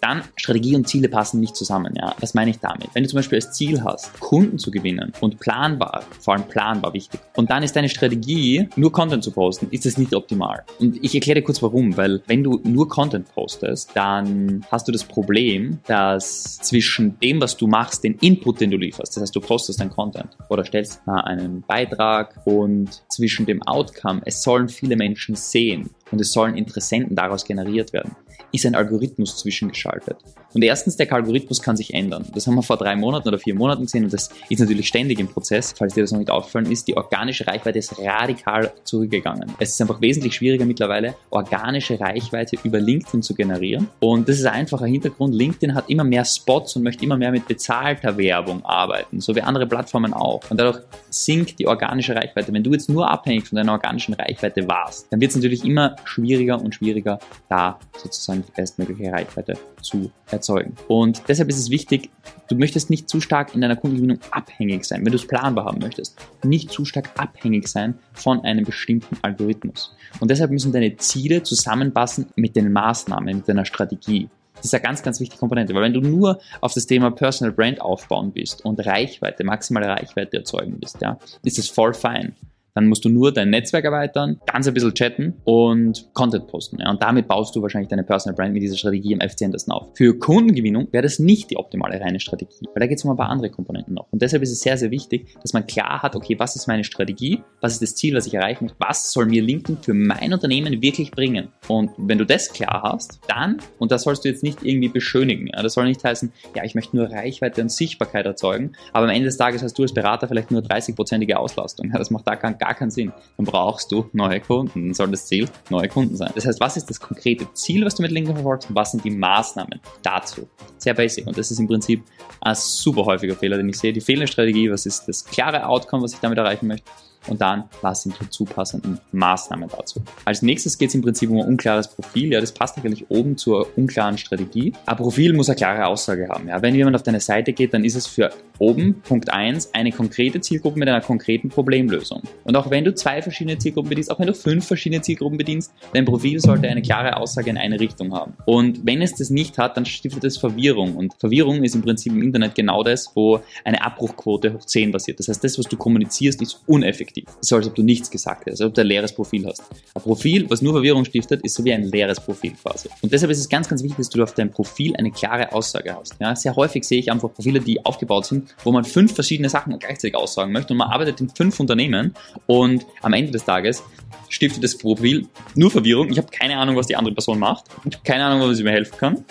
Dann 0.00 0.22
Strategie 0.36 0.74
und 0.76 0.88
Ziele 0.88 1.08
passen 1.08 1.40
nicht 1.40 1.54
zusammen. 1.54 1.94
Ja, 1.94 2.14
was 2.20 2.32
meine 2.32 2.50
ich 2.50 2.58
damit? 2.58 2.88
Wenn 2.94 3.02
du 3.02 3.08
zum 3.10 3.18
Beispiel 3.18 3.36
als 3.36 3.52
Ziel 3.52 3.84
hast, 3.84 4.18
Kunden 4.18 4.58
zu 4.58 4.70
gewinnen 4.70 5.12
und 5.20 5.38
planbar, 5.38 6.04
vor 6.18 6.34
allem 6.34 6.44
planbar 6.44 6.94
wichtig, 6.94 7.20
und 7.36 7.50
dann 7.50 7.62
ist 7.62 7.76
deine 7.76 7.90
Strategie, 7.90 8.68
nur 8.76 8.92
Content 8.92 9.22
zu 9.22 9.30
posten, 9.30 9.68
ist 9.70 9.84
das 9.84 9.98
nicht 9.98 10.14
optimal. 10.14 10.64
Und 10.78 11.02
ich 11.04 11.14
erkläre 11.14 11.40
dir 11.40 11.44
kurz 11.44 11.62
warum, 11.62 11.96
weil 11.98 12.22
wenn 12.26 12.42
du 12.42 12.60
nur 12.64 12.88
Content 12.88 13.32
postest, 13.34 13.90
dann 13.94 14.64
hast 14.70 14.88
du 14.88 14.92
das 14.92 15.04
Problem, 15.04 15.80
dass 15.86 16.56
zwischen 16.58 17.18
dem, 17.20 17.40
was 17.40 17.56
du 17.58 17.66
machst, 17.66 18.02
den 18.02 18.14
Input, 18.14 18.60
den 18.60 18.70
du 18.70 18.78
lieferst, 18.78 19.16
das 19.16 19.22
heißt, 19.22 19.36
du 19.36 19.40
postest 19.40 19.80
dein 19.80 19.90
Content 19.90 20.30
oder 20.48 20.64
stellst 20.64 21.02
einen 21.06 21.60
Beitrag 21.60 22.40
und 22.46 23.02
zwischen 23.08 23.44
dem 23.44 23.62
Outcome, 23.62 24.22
es 24.24 24.42
sollen 24.42 24.70
viele 24.70 24.96
Menschen 24.96 25.19
sehen. 25.36 25.90
Und 26.10 26.20
es 26.20 26.32
sollen 26.32 26.56
Interessenten 26.56 27.14
daraus 27.14 27.44
generiert 27.44 27.92
werden, 27.92 28.16
ist 28.52 28.66
ein 28.66 28.74
Algorithmus 28.74 29.36
zwischengeschaltet. 29.38 30.16
Und 30.52 30.62
erstens, 30.62 30.96
der 30.96 31.12
Algorithmus 31.12 31.62
kann 31.62 31.76
sich 31.76 31.94
ändern. 31.94 32.26
Das 32.34 32.46
haben 32.46 32.56
wir 32.56 32.62
vor 32.62 32.76
drei 32.76 32.96
Monaten 32.96 33.28
oder 33.28 33.38
vier 33.38 33.54
Monaten 33.54 33.82
gesehen 33.82 34.04
und 34.04 34.12
das 34.12 34.30
ist 34.48 34.58
natürlich 34.58 34.88
ständig 34.88 35.20
im 35.20 35.28
Prozess. 35.28 35.74
Falls 35.76 35.94
dir 35.94 36.02
das 36.02 36.12
noch 36.12 36.18
nicht 36.18 36.30
aufgefallen 36.30 36.70
ist, 36.70 36.88
die 36.88 36.96
organische 36.96 37.46
Reichweite 37.46 37.78
ist 37.78 37.98
radikal 37.98 38.72
zurückgegangen. 38.84 39.52
Es 39.58 39.70
ist 39.70 39.80
einfach 39.80 40.00
wesentlich 40.00 40.34
schwieriger 40.34 40.64
mittlerweile, 40.64 41.14
organische 41.30 42.00
Reichweite 42.00 42.56
über 42.64 42.80
LinkedIn 42.80 43.22
zu 43.22 43.34
generieren. 43.34 43.88
Und 44.00 44.28
das 44.28 44.36
ist 44.36 44.46
ein 44.46 44.54
einfacher 44.54 44.86
Hintergrund. 44.86 45.34
LinkedIn 45.34 45.74
hat 45.74 45.88
immer 45.88 46.04
mehr 46.04 46.24
Spots 46.24 46.76
und 46.76 46.82
möchte 46.82 47.04
immer 47.04 47.16
mehr 47.16 47.30
mit 47.30 47.46
bezahlter 47.46 48.16
Werbung 48.18 48.64
arbeiten, 48.64 49.20
so 49.20 49.34
wie 49.36 49.42
andere 49.42 49.66
Plattformen 49.66 50.12
auch. 50.12 50.42
Und 50.50 50.58
dadurch 50.60 50.80
sinkt 51.10 51.58
die 51.58 51.66
organische 51.66 52.14
Reichweite. 52.14 52.52
Wenn 52.52 52.64
du 52.64 52.72
jetzt 52.72 52.88
nur 52.88 53.10
abhängig 53.10 53.48
von 53.48 53.56
deiner 53.56 53.72
organischen 53.72 54.14
Reichweite 54.14 54.66
warst, 54.68 55.06
dann 55.10 55.20
wird 55.20 55.30
es 55.30 55.36
natürlich 55.36 55.64
immer 55.64 55.96
schwieriger 56.04 56.60
und 56.60 56.74
schwieriger, 56.74 57.18
da 57.48 57.78
sozusagen 57.96 58.29
die 58.38 58.52
bestmögliche 58.52 59.12
Reichweite 59.12 59.58
zu 59.82 60.10
erzeugen. 60.30 60.74
Und 60.88 61.22
deshalb 61.28 61.48
ist 61.48 61.58
es 61.58 61.70
wichtig, 61.70 62.10
du 62.48 62.56
möchtest 62.56 62.90
nicht 62.90 63.08
zu 63.08 63.20
stark 63.20 63.54
in 63.54 63.60
deiner 63.60 63.76
Kundengewinnung 63.76 64.18
abhängig 64.30 64.84
sein, 64.84 65.04
wenn 65.04 65.12
du 65.12 65.16
es 65.16 65.26
planbar 65.26 65.66
haben 65.66 65.80
möchtest. 65.80 66.16
Nicht 66.44 66.70
zu 66.70 66.84
stark 66.84 67.10
abhängig 67.16 67.68
sein 67.68 67.94
von 68.12 68.42
einem 68.44 68.64
bestimmten 68.64 69.16
Algorithmus. 69.22 69.94
Und 70.20 70.30
deshalb 70.30 70.50
müssen 70.50 70.72
deine 70.72 70.96
Ziele 70.96 71.42
zusammenpassen 71.42 72.26
mit 72.36 72.56
den 72.56 72.72
Maßnahmen, 72.72 73.36
mit 73.36 73.48
deiner 73.48 73.64
Strategie. 73.64 74.28
Das 74.56 74.66
ist 74.66 74.74
eine 74.74 74.82
ganz, 74.82 75.02
ganz 75.02 75.20
wichtige 75.20 75.40
Komponente, 75.40 75.74
weil 75.74 75.82
wenn 75.82 75.94
du 75.94 76.00
nur 76.00 76.38
auf 76.60 76.74
das 76.74 76.86
Thema 76.86 77.10
Personal 77.10 77.52
Brand 77.52 77.80
aufbauen 77.80 78.32
bist 78.32 78.64
und 78.64 78.84
Reichweite, 78.84 79.42
maximale 79.42 79.86
Reichweite 79.86 80.36
erzeugen 80.38 80.78
bist, 80.78 81.00
ja, 81.00 81.18
ist 81.42 81.58
es 81.58 81.68
voll 81.68 81.94
fein. 81.94 82.36
Dann 82.74 82.86
musst 82.86 83.04
du 83.04 83.08
nur 83.08 83.32
dein 83.32 83.50
Netzwerk 83.50 83.84
erweitern, 83.84 84.40
ganz 84.46 84.66
ein 84.66 84.74
bisschen 84.74 84.94
chatten 84.94 85.34
und 85.44 86.08
Content 86.14 86.46
posten. 86.46 86.78
Ja. 86.80 86.90
Und 86.90 87.02
damit 87.02 87.28
baust 87.28 87.54
du 87.56 87.62
wahrscheinlich 87.62 87.88
deine 87.88 88.04
Personal 88.04 88.36
Brand 88.36 88.52
mit 88.52 88.62
dieser 88.62 88.76
Strategie 88.76 89.14
am 89.14 89.20
effizientesten 89.20 89.72
auf. 89.72 89.88
Für 89.94 90.18
Kundengewinnung 90.18 90.88
wäre 90.92 91.02
das 91.02 91.18
nicht 91.18 91.50
die 91.50 91.56
optimale 91.56 92.00
reine 92.00 92.20
Strategie, 92.20 92.66
weil 92.74 92.80
da 92.80 92.86
geht 92.86 92.98
es 92.98 93.04
um 93.04 93.10
ein 93.10 93.16
paar 93.16 93.28
andere 93.28 93.50
Komponenten 93.50 93.94
noch. 93.94 94.06
Und 94.10 94.22
deshalb 94.22 94.42
ist 94.42 94.52
es 94.52 94.60
sehr, 94.60 94.76
sehr 94.76 94.90
wichtig, 94.90 95.34
dass 95.42 95.52
man 95.52 95.66
klar 95.66 96.02
hat, 96.02 96.16
okay, 96.16 96.38
was 96.38 96.56
ist 96.56 96.66
meine 96.66 96.84
Strategie, 96.84 97.42
was 97.60 97.74
ist 97.74 97.82
das 97.82 97.94
Ziel, 97.94 98.14
was 98.14 98.26
ich 98.26 98.34
erreichen 98.34 98.64
möchte, 98.64 98.76
was 98.78 99.12
soll 99.12 99.26
mir 99.26 99.42
LinkedIn 99.42 99.82
für 99.82 99.94
mein 99.94 100.32
Unternehmen 100.32 100.82
wirklich 100.82 101.10
bringen. 101.10 101.48
Und 101.68 101.90
wenn 101.96 102.18
du 102.18 102.26
das 102.26 102.52
klar 102.52 102.82
hast, 102.82 103.20
dann, 103.28 103.58
und 103.78 103.92
das 103.92 104.02
sollst 104.02 104.24
du 104.24 104.28
jetzt 104.28 104.42
nicht 104.42 104.62
irgendwie 104.62 104.88
beschönigen, 104.88 105.48
ja, 105.48 105.62
das 105.62 105.74
soll 105.74 105.86
nicht 105.86 106.02
heißen, 106.02 106.32
ja, 106.54 106.64
ich 106.64 106.74
möchte 106.74 106.96
nur 106.96 107.10
Reichweite 107.10 107.60
und 107.62 107.70
Sichtbarkeit 107.70 108.26
erzeugen, 108.26 108.72
aber 108.92 109.04
am 109.04 109.10
Ende 109.10 109.26
des 109.26 109.36
Tages 109.36 109.62
hast 109.62 109.78
du 109.78 109.82
als 109.82 109.94
Berater 109.94 110.28
vielleicht 110.28 110.50
nur 110.50 110.62
30-prozentige 110.62 111.34
Auslastung. 111.34 111.90
Ja, 111.90 111.98
das 111.98 112.10
macht 112.10 112.26
da 112.26 112.34
gar, 112.34 112.52
gar 112.60 112.74
keinen 112.74 112.90
Sinn. 112.90 113.12
Dann 113.36 113.46
brauchst 113.46 113.90
du 113.90 114.08
neue 114.12 114.40
Kunden. 114.40 114.86
Dann 114.86 114.94
soll 114.94 115.08
das 115.08 115.26
Ziel 115.26 115.48
neue 115.70 115.88
Kunden 115.88 116.16
sein. 116.16 116.30
Das 116.34 116.46
heißt, 116.46 116.60
was 116.60 116.76
ist 116.76 116.88
das 116.88 117.00
konkrete 117.00 117.52
Ziel, 117.54 117.84
was 117.84 117.96
du 117.96 118.02
mit 118.02 118.12
LinkedIn 118.12 118.36
verfolgst 118.36 118.68
und 118.68 118.76
was 118.76 118.92
sind 118.92 119.04
die 119.04 119.10
Maßnahmen 119.10 119.80
dazu? 120.02 120.48
Sehr 120.78 120.94
basic. 120.94 121.26
Und 121.26 121.36
das 121.36 121.50
ist 121.50 121.58
im 121.58 121.66
Prinzip 121.66 122.04
ein 122.40 122.54
super 122.54 123.04
häufiger 123.06 123.34
Fehler, 123.34 123.56
den 123.56 123.68
ich 123.68 123.78
sehe. 123.78 123.92
Die 123.92 124.00
fehlende 124.00 124.28
Strategie, 124.28 124.70
was 124.70 124.86
ist 124.86 125.08
das 125.08 125.24
klare 125.24 125.66
Outcome, 125.66 126.04
was 126.04 126.12
ich 126.12 126.20
damit 126.20 126.38
erreichen 126.38 126.66
möchte? 126.66 126.88
Und 127.26 127.40
dann 127.40 127.64
was 127.82 128.02
sind 128.02 128.14
die 128.20 128.28
zupassenden 128.28 128.98
Maßnahmen 129.12 129.68
dazu. 129.68 130.02
Als 130.24 130.42
nächstes 130.42 130.78
geht 130.78 130.88
es 130.88 130.94
im 130.94 131.02
Prinzip 131.02 131.30
um 131.30 131.38
ein 131.38 131.46
unklares 131.46 131.88
Profil. 131.88 132.32
Ja, 132.32 132.40
das 132.40 132.52
passt 132.52 132.78
eigentlich 132.78 133.10
oben 133.10 133.36
zur 133.36 133.66
unklaren 133.76 134.18
Strategie. 134.18 134.72
Ein 134.86 134.96
Profil 134.96 135.32
muss 135.32 135.48
eine 135.48 135.56
klare 135.56 135.86
Aussage 135.86 136.28
haben. 136.28 136.48
Ja, 136.48 136.62
wenn 136.62 136.74
jemand 136.74 136.96
auf 136.96 137.02
deine 137.02 137.20
Seite 137.20 137.52
geht, 137.52 137.74
dann 137.74 137.84
ist 137.84 137.94
es 137.94 138.06
für 138.06 138.30
oben 138.58 139.00
Punkt 139.02 139.32
1 139.32 139.74
eine 139.74 139.90
konkrete 139.90 140.40
Zielgruppe 140.40 140.78
mit 140.78 140.88
einer 140.88 141.00
konkreten 141.00 141.48
Problemlösung. 141.48 142.22
Und 142.44 142.56
auch 142.56 142.70
wenn 142.70 142.84
du 142.84 142.94
zwei 142.94 143.22
verschiedene 143.22 143.58
Zielgruppen 143.58 143.88
bedienst, 143.88 144.10
auch 144.10 144.18
wenn 144.18 144.26
du 144.26 144.34
fünf 144.34 144.66
verschiedene 144.66 145.00
Zielgruppen 145.02 145.38
bedienst, 145.38 145.72
dein 145.92 146.04
Profil 146.04 146.40
sollte 146.40 146.68
eine 146.68 146.82
klare 146.82 147.16
Aussage 147.16 147.50
in 147.50 147.56
eine 147.56 147.80
Richtung 147.80 148.12
haben. 148.12 148.34
Und 148.44 148.84
wenn 148.84 149.02
es 149.02 149.14
das 149.14 149.30
nicht 149.30 149.58
hat, 149.58 149.76
dann 149.76 149.86
stiftet 149.86 150.24
es 150.24 150.36
Verwirrung. 150.36 150.96
Und 150.96 151.14
Verwirrung 151.18 151.64
ist 151.64 151.74
im 151.74 151.82
Prinzip 151.82 152.12
im 152.12 152.22
Internet 152.22 152.54
genau 152.54 152.82
das, 152.82 153.12
wo 153.14 153.40
eine 153.64 153.82
Abbruchquote 153.82 154.54
hoch 154.54 154.64
10 154.64 154.92
basiert. 154.92 155.18
Das 155.18 155.28
heißt, 155.28 155.42
das, 155.42 155.58
was 155.58 155.66
du 155.66 155.76
kommunizierst, 155.76 156.40
ist 156.42 156.62
uneffektiv 156.66 157.19
so, 157.40 157.56
als 157.56 157.66
ob 157.66 157.74
du 157.74 157.82
nichts 157.82 158.10
gesagt 158.10 158.46
hast, 158.46 158.52
als 158.52 158.60
ob 158.60 158.74
du 158.74 158.80
ein 158.80 158.86
leeres 158.86 159.12
Profil 159.12 159.46
hast. 159.46 159.62
Ein 159.94 160.02
Profil, 160.02 160.48
was 160.48 160.62
nur 160.62 160.72
Verwirrung 160.72 161.04
stiftet, 161.04 161.42
ist 161.42 161.54
so 161.54 161.64
wie 161.64 161.72
ein 161.72 161.84
leeres 161.84 162.20
Profil 162.20 162.52
quasi. 162.62 162.88
Und 163.02 163.12
deshalb 163.12 163.30
ist 163.30 163.38
es 163.38 163.48
ganz, 163.48 163.68
ganz 163.68 163.82
wichtig, 163.82 163.98
dass 163.98 164.08
du 164.10 164.22
auf 164.22 164.34
deinem 164.34 164.50
Profil 164.50 164.94
eine 164.96 165.10
klare 165.10 165.52
Aussage 165.52 165.94
hast. 165.94 166.16
Ja, 166.20 166.34
sehr 166.36 166.54
häufig 166.56 166.84
sehe 166.84 166.98
ich 166.98 167.10
einfach 167.10 167.32
Profile, 167.32 167.60
die 167.60 167.84
aufgebaut 167.84 168.26
sind, 168.26 168.54
wo 168.64 168.72
man 168.72 168.84
fünf 168.84 169.14
verschiedene 169.14 169.48
Sachen 169.48 169.78
gleichzeitig 169.78 170.14
aussagen 170.14 170.52
möchte 170.52 170.72
und 170.72 170.78
man 170.78 170.90
arbeitet 170.90 171.20
in 171.20 171.28
fünf 171.28 171.58
Unternehmen 171.60 172.14
und 172.46 172.86
am 173.02 173.12
Ende 173.12 173.32
des 173.32 173.44
Tages 173.44 173.82
stiftet 174.28 174.64
das 174.64 174.76
Profil 174.76 175.26
nur 175.54 175.70
Verwirrung. 175.70 176.10
Ich 176.10 176.18
habe 176.18 176.28
keine 176.28 176.56
Ahnung, 176.56 176.76
was 176.76 176.86
die 176.86 176.96
andere 176.96 177.14
Person 177.14 177.38
macht. 177.38 177.64
Ich 177.84 177.94
habe 177.96 178.04
keine 178.04 178.24
Ahnung, 178.24 178.48
was 178.48 178.56
sie 178.56 178.64
mir 178.64 178.70
helfen 178.70 178.96
kann. 178.96 179.24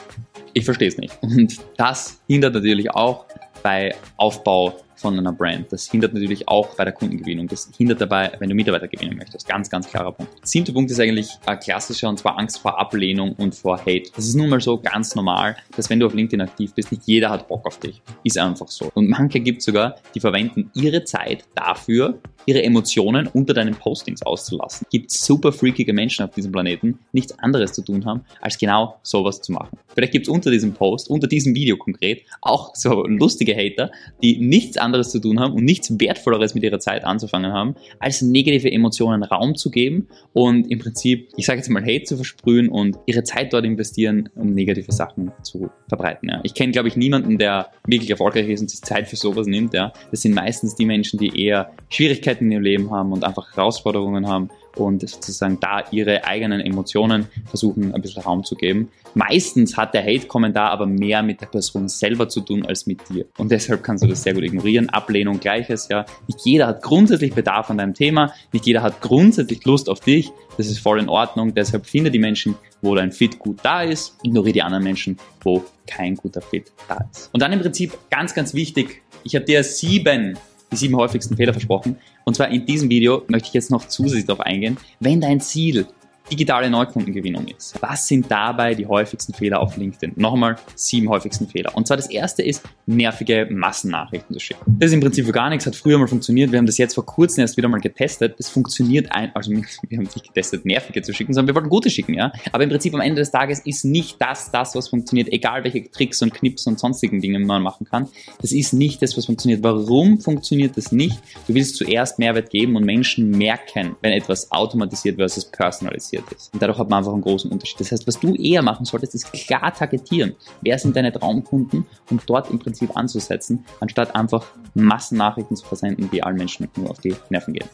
Ich 0.53 0.65
verstehe 0.65 0.87
es 0.87 0.97
nicht. 0.97 1.17
Und 1.21 1.59
das 1.77 2.19
hindert 2.27 2.53
natürlich 2.53 2.91
auch 2.91 3.25
bei 3.63 3.95
Aufbau 4.17 4.75
von 4.99 5.17
einer 5.17 5.31
Brand. 5.31 5.71
Das 5.71 5.89
hindert 5.89 6.13
natürlich 6.13 6.47
auch 6.47 6.75
bei 6.75 6.83
der 6.83 6.93
Kundengewinnung. 6.93 7.47
Das 7.47 7.69
hindert 7.77 8.01
dabei, 8.01 8.31
wenn 8.39 8.49
du 8.49 8.55
Mitarbeiter 8.55 8.87
gewinnen 8.87 9.17
möchtest. 9.17 9.47
Ganz, 9.47 9.69
ganz 9.69 9.87
klarer 9.87 10.11
Punkt. 10.11 10.31
Siebter 10.47 10.73
Punkt 10.73 10.91
ist 10.91 10.99
eigentlich 10.99 11.29
ein 11.45 11.59
klassischer 11.59 12.09
und 12.09 12.19
zwar 12.19 12.37
Angst 12.37 12.59
vor 12.59 12.79
Ablehnung 12.79 13.33
und 13.33 13.55
vor 13.55 13.79
Hate. 13.79 14.11
Das 14.15 14.25
ist 14.25 14.35
nun 14.35 14.49
mal 14.49 14.61
so 14.61 14.77
ganz 14.77 15.15
normal, 15.15 15.55
dass 15.75 15.89
wenn 15.89 15.99
du 15.99 16.05
auf 16.05 16.13
LinkedIn 16.13 16.41
aktiv 16.41 16.73
bist, 16.73 16.91
nicht 16.91 17.03
jeder 17.05 17.29
hat 17.29 17.47
Bock 17.47 17.65
auf 17.65 17.79
dich. 17.79 18.01
Ist 18.23 18.37
einfach 18.37 18.67
so. 18.67 18.91
Und 18.93 19.09
manche 19.09 19.39
gibt 19.39 19.59
es 19.59 19.65
sogar, 19.65 19.95
die 20.13 20.19
verwenden 20.19 20.71
ihre 20.75 21.03
Zeit 21.03 21.45
dafür, 21.55 22.19
ihre 22.45 22.63
Emotionen 22.63 23.27
unter 23.27 23.53
deinen 23.53 23.75
Postings 23.75 24.21
auszulassen. 24.23 24.87
Gibt 24.89 25.11
super 25.11 25.51
freakige 25.51 25.93
Menschen 25.93 26.25
auf 26.25 26.33
diesem 26.33 26.51
Planeten, 26.51 26.99
nichts 27.11 27.37
anderes 27.39 27.73
zu 27.73 27.83
tun 27.83 28.05
haben, 28.05 28.21
als 28.41 28.57
genau 28.57 28.99
sowas 29.03 29.41
zu 29.41 29.51
machen. 29.51 29.77
Vielleicht 29.93 30.13
gibt 30.13 30.27
es 30.27 30.33
unter 30.33 30.51
diesem 30.51 30.73
Post, 30.73 31.09
unter 31.09 31.27
diesem 31.27 31.53
Video 31.55 31.77
konkret, 31.77 32.23
auch 32.41 32.75
so 32.75 33.05
lustige 33.05 33.55
Hater, 33.55 33.91
die 34.23 34.39
nichts 34.39 34.77
anderes 34.77 34.88
anderes 34.89 35.11
zu 35.11 35.19
tun 35.19 35.39
haben 35.39 35.53
und 35.53 35.63
nichts 35.63 35.99
Wertvolleres 35.99 36.55
mit 36.55 36.63
ihrer 36.63 36.79
Zeit 36.79 37.03
anzufangen 37.03 37.53
haben, 37.53 37.75
als 37.99 38.21
negative 38.21 38.71
Emotionen 38.71 39.23
Raum 39.23 39.55
zu 39.55 39.69
geben 39.69 40.07
und 40.33 40.69
im 40.71 40.79
Prinzip, 40.79 41.29
ich 41.37 41.45
sage 41.45 41.59
jetzt 41.59 41.69
mal, 41.69 41.83
Hate 41.83 42.03
zu 42.03 42.15
versprühen 42.15 42.69
und 42.69 42.97
ihre 43.05 43.23
Zeit 43.23 43.53
dort 43.53 43.65
investieren, 43.65 44.29
um 44.35 44.53
negative 44.53 44.91
Sachen 44.91 45.31
zu 45.43 45.69
verbreiten. 45.87 46.29
Ja. 46.29 46.39
Ich 46.43 46.53
kenne, 46.53 46.71
glaube 46.71 46.87
ich, 46.87 46.95
niemanden, 46.95 47.37
der 47.37 47.67
wirklich 47.85 48.09
erfolgreich 48.09 48.49
ist 48.49 48.61
und 48.61 48.69
sich 48.69 48.81
Zeit 48.81 49.07
für 49.07 49.15
sowas 49.15 49.45
nimmt. 49.45 49.73
Ja. 49.73 49.93
Das 50.09 50.21
sind 50.21 50.33
meistens 50.33 50.75
die 50.75 50.85
Menschen, 50.85 51.19
die 51.19 51.39
eher 51.39 51.71
Schwierigkeiten 51.89 52.45
in 52.45 52.51
ihrem 52.51 52.63
Leben 52.63 52.91
haben 52.91 53.11
und 53.11 53.23
einfach 53.23 53.55
Herausforderungen 53.55 54.27
haben 54.27 54.49
und 54.75 55.07
sozusagen 55.07 55.59
da 55.59 55.83
ihre 55.91 56.25
eigenen 56.25 56.61
Emotionen 56.61 57.27
versuchen, 57.47 57.93
ein 57.93 58.01
bisschen 58.01 58.23
Raum 58.23 58.43
zu 58.43 58.55
geben. 58.55 58.89
Meistens 59.13 59.75
hat 59.77 59.93
der 59.93 60.03
Hate-Kommentar 60.03 60.71
aber 60.71 60.85
mehr 60.85 61.23
mit 61.23 61.41
der 61.41 61.47
Person 61.47 61.87
selber 61.87 62.29
zu 62.29 62.41
tun 62.41 62.65
als 62.65 62.85
mit 62.85 63.09
dir. 63.09 63.25
Und 63.37 63.51
deshalb 63.51 63.83
kannst 63.83 64.03
du 64.03 64.07
das 64.07 64.23
sehr 64.23 64.33
gut 64.33 64.43
ignorieren. 64.43 64.89
Ablehnung 64.89 65.39
gleiches, 65.39 65.87
ja. 65.89 66.05
Nicht 66.27 66.41
jeder 66.45 66.67
hat 66.67 66.81
grundsätzlich 66.81 67.33
Bedarf 67.33 67.69
an 67.69 67.77
deinem 67.77 67.93
Thema, 67.93 68.33
nicht 68.51 68.65
jeder 68.65 68.81
hat 68.81 69.01
grundsätzlich 69.01 69.65
Lust 69.65 69.89
auf 69.89 69.99
dich. 69.99 70.31
Das 70.57 70.67
ist 70.67 70.79
voll 70.79 70.99
in 70.99 71.09
Ordnung. 71.09 71.53
Deshalb 71.53 71.85
finde 71.85 72.11
die 72.11 72.19
Menschen, 72.19 72.55
wo 72.81 72.93
dein 72.95 73.11
Fit 73.11 73.39
gut 73.39 73.59
da 73.63 73.81
ist, 73.81 74.17
ignoriere 74.23 74.53
die 74.53 74.61
anderen 74.61 74.83
Menschen, 74.83 75.17
wo 75.41 75.63
kein 75.87 76.15
guter 76.15 76.41
Fit 76.41 76.71
da 76.87 77.05
ist. 77.11 77.29
Und 77.33 77.41
dann 77.41 77.51
im 77.51 77.61
Prinzip 77.61 77.97
ganz, 78.09 78.33
ganz 78.33 78.53
wichtig, 78.53 79.01
ich 79.23 79.35
habe 79.35 79.45
dir 79.45 79.63
sieben 79.63 80.37
die 80.71 80.75
sieben 80.75 80.95
häufigsten 80.95 81.35
Fehler 81.35 81.53
versprochen. 81.53 81.97
Und 82.23 82.35
zwar 82.35 82.49
in 82.49 82.65
diesem 82.65 82.89
Video 82.89 83.23
möchte 83.27 83.47
ich 83.47 83.53
jetzt 83.53 83.71
noch 83.71 83.87
zusätzlich 83.87 84.25
darauf 84.25 84.45
eingehen, 84.45 84.77
wenn 84.99 85.21
dein 85.21 85.41
Ziel 85.41 85.87
digitale 86.29 86.69
Neukundengewinnung 86.69 87.47
ist. 87.47 87.81
Was 87.81 88.07
sind 88.07 88.29
dabei 88.29 88.75
die 88.75 88.85
häufigsten 88.85 89.33
Fehler 89.33 89.59
auf 89.59 89.77
LinkedIn? 89.77 90.13
Nochmal 90.15 90.57
sieben 90.75 91.09
häufigsten 91.09 91.47
Fehler. 91.47 91.75
Und 91.75 91.87
zwar 91.87 91.97
das 91.97 92.09
erste 92.09 92.43
ist, 92.43 92.63
nervige 92.85 93.47
Massennachrichten 93.49 94.33
zu 94.33 94.39
schicken. 94.39 94.61
Das 94.79 94.87
ist 94.87 94.93
im 94.93 94.99
Prinzip 94.99 95.25
für 95.25 95.31
gar 95.31 95.49
nichts, 95.49 95.65
hat 95.65 95.75
früher 95.75 95.97
mal 95.97 96.07
funktioniert. 96.07 96.51
Wir 96.51 96.59
haben 96.59 96.65
das 96.65 96.77
jetzt 96.77 96.95
vor 96.95 97.05
kurzem 97.05 97.41
erst 97.41 97.57
wieder 97.57 97.67
mal 97.67 97.79
getestet. 97.79 98.35
Das 98.37 98.49
funktioniert 98.49 99.11
ein, 99.11 99.35
also 99.35 99.51
wir 99.51 99.97
haben 99.97 100.03
nicht 100.03 100.23
getestet, 100.23 100.65
nervige 100.65 101.01
zu 101.01 101.13
schicken, 101.13 101.33
sondern 101.33 101.47
wir 101.47 101.55
wollten 101.55 101.69
gute 101.69 101.89
schicken, 101.89 102.13
ja. 102.13 102.31
Aber 102.51 102.63
im 102.63 102.69
Prinzip 102.69 102.93
am 102.93 103.01
Ende 103.01 103.21
des 103.21 103.31
Tages 103.31 103.59
ist 103.59 103.85
nicht 103.85 104.21
das, 104.21 104.51
das, 104.51 104.75
was 104.75 104.89
funktioniert, 104.89 105.29
egal 105.29 105.63
welche 105.63 105.89
Tricks 105.89 106.21
und 106.21 106.33
Knips 106.33 106.67
und 106.67 106.79
sonstigen 106.79 107.21
Dinge 107.21 107.39
man 107.39 107.63
machen 107.63 107.85
kann. 107.85 108.07
Das 108.41 108.51
ist 108.51 108.73
nicht 108.73 109.01
das, 109.01 109.17
was 109.17 109.25
funktioniert. 109.25 109.63
Warum 109.63 110.19
funktioniert 110.19 110.77
das 110.77 110.91
nicht? 110.91 111.19
Du 111.47 111.53
willst 111.53 111.75
zuerst 111.75 112.19
Mehrwert 112.19 112.49
geben 112.49 112.75
und 112.75 112.85
Menschen 112.85 113.31
merken, 113.31 113.95
wenn 114.01 114.13
etwas 114.13 114.51
automatisiert 114.51 115.17
versus 115.17 115.45
personalisiert 115.45 116.18
targetiert 116.19 116.31
ist. 116.33 116.53
Und 116.53 116.61
dadurch 116.61 116.77
hat 116.77 116.89
man 116.89 116.99
einfach 116.99 117.13
einen 117.13 117.21
großen 117.21 117.51
Unterschied. 117.51 117.79
Das 117.79 117.91
heißt, 117.91 118.07
was 118.07 118.19
du 118.19 118.35
eher 118.35 118.61
machen 118.61 118.85
solltest, 118.85 119.15
ist 119.15 119.31
klar 119.31 119.73
targetieren. 119.73 120.35
Wer 120.61 120.77
sind 120.79 120.95
deine 120.95 121.11
Traumkunden 121.11 121.85
und 122.09 122.21
dort 122.27 122.49
im 122.49 122.59
Prinzip 122.59 122.95
anzusetzen, 122.95 123.65
anstatt 123.79 124.15
einfach 124.15 124.45
Massennachrichten 124.73 125.55
zu 125.55 125.65
versenden, 125.65 126.09
die 126.11 126.23
allen 126.23 126.37
Menschen 126.37 126.67
nur 126.75 126.91
auf 126.91 126.99
die 126.99 127.15
Nerven 127.29 127.53
gehen. 127.53 127.67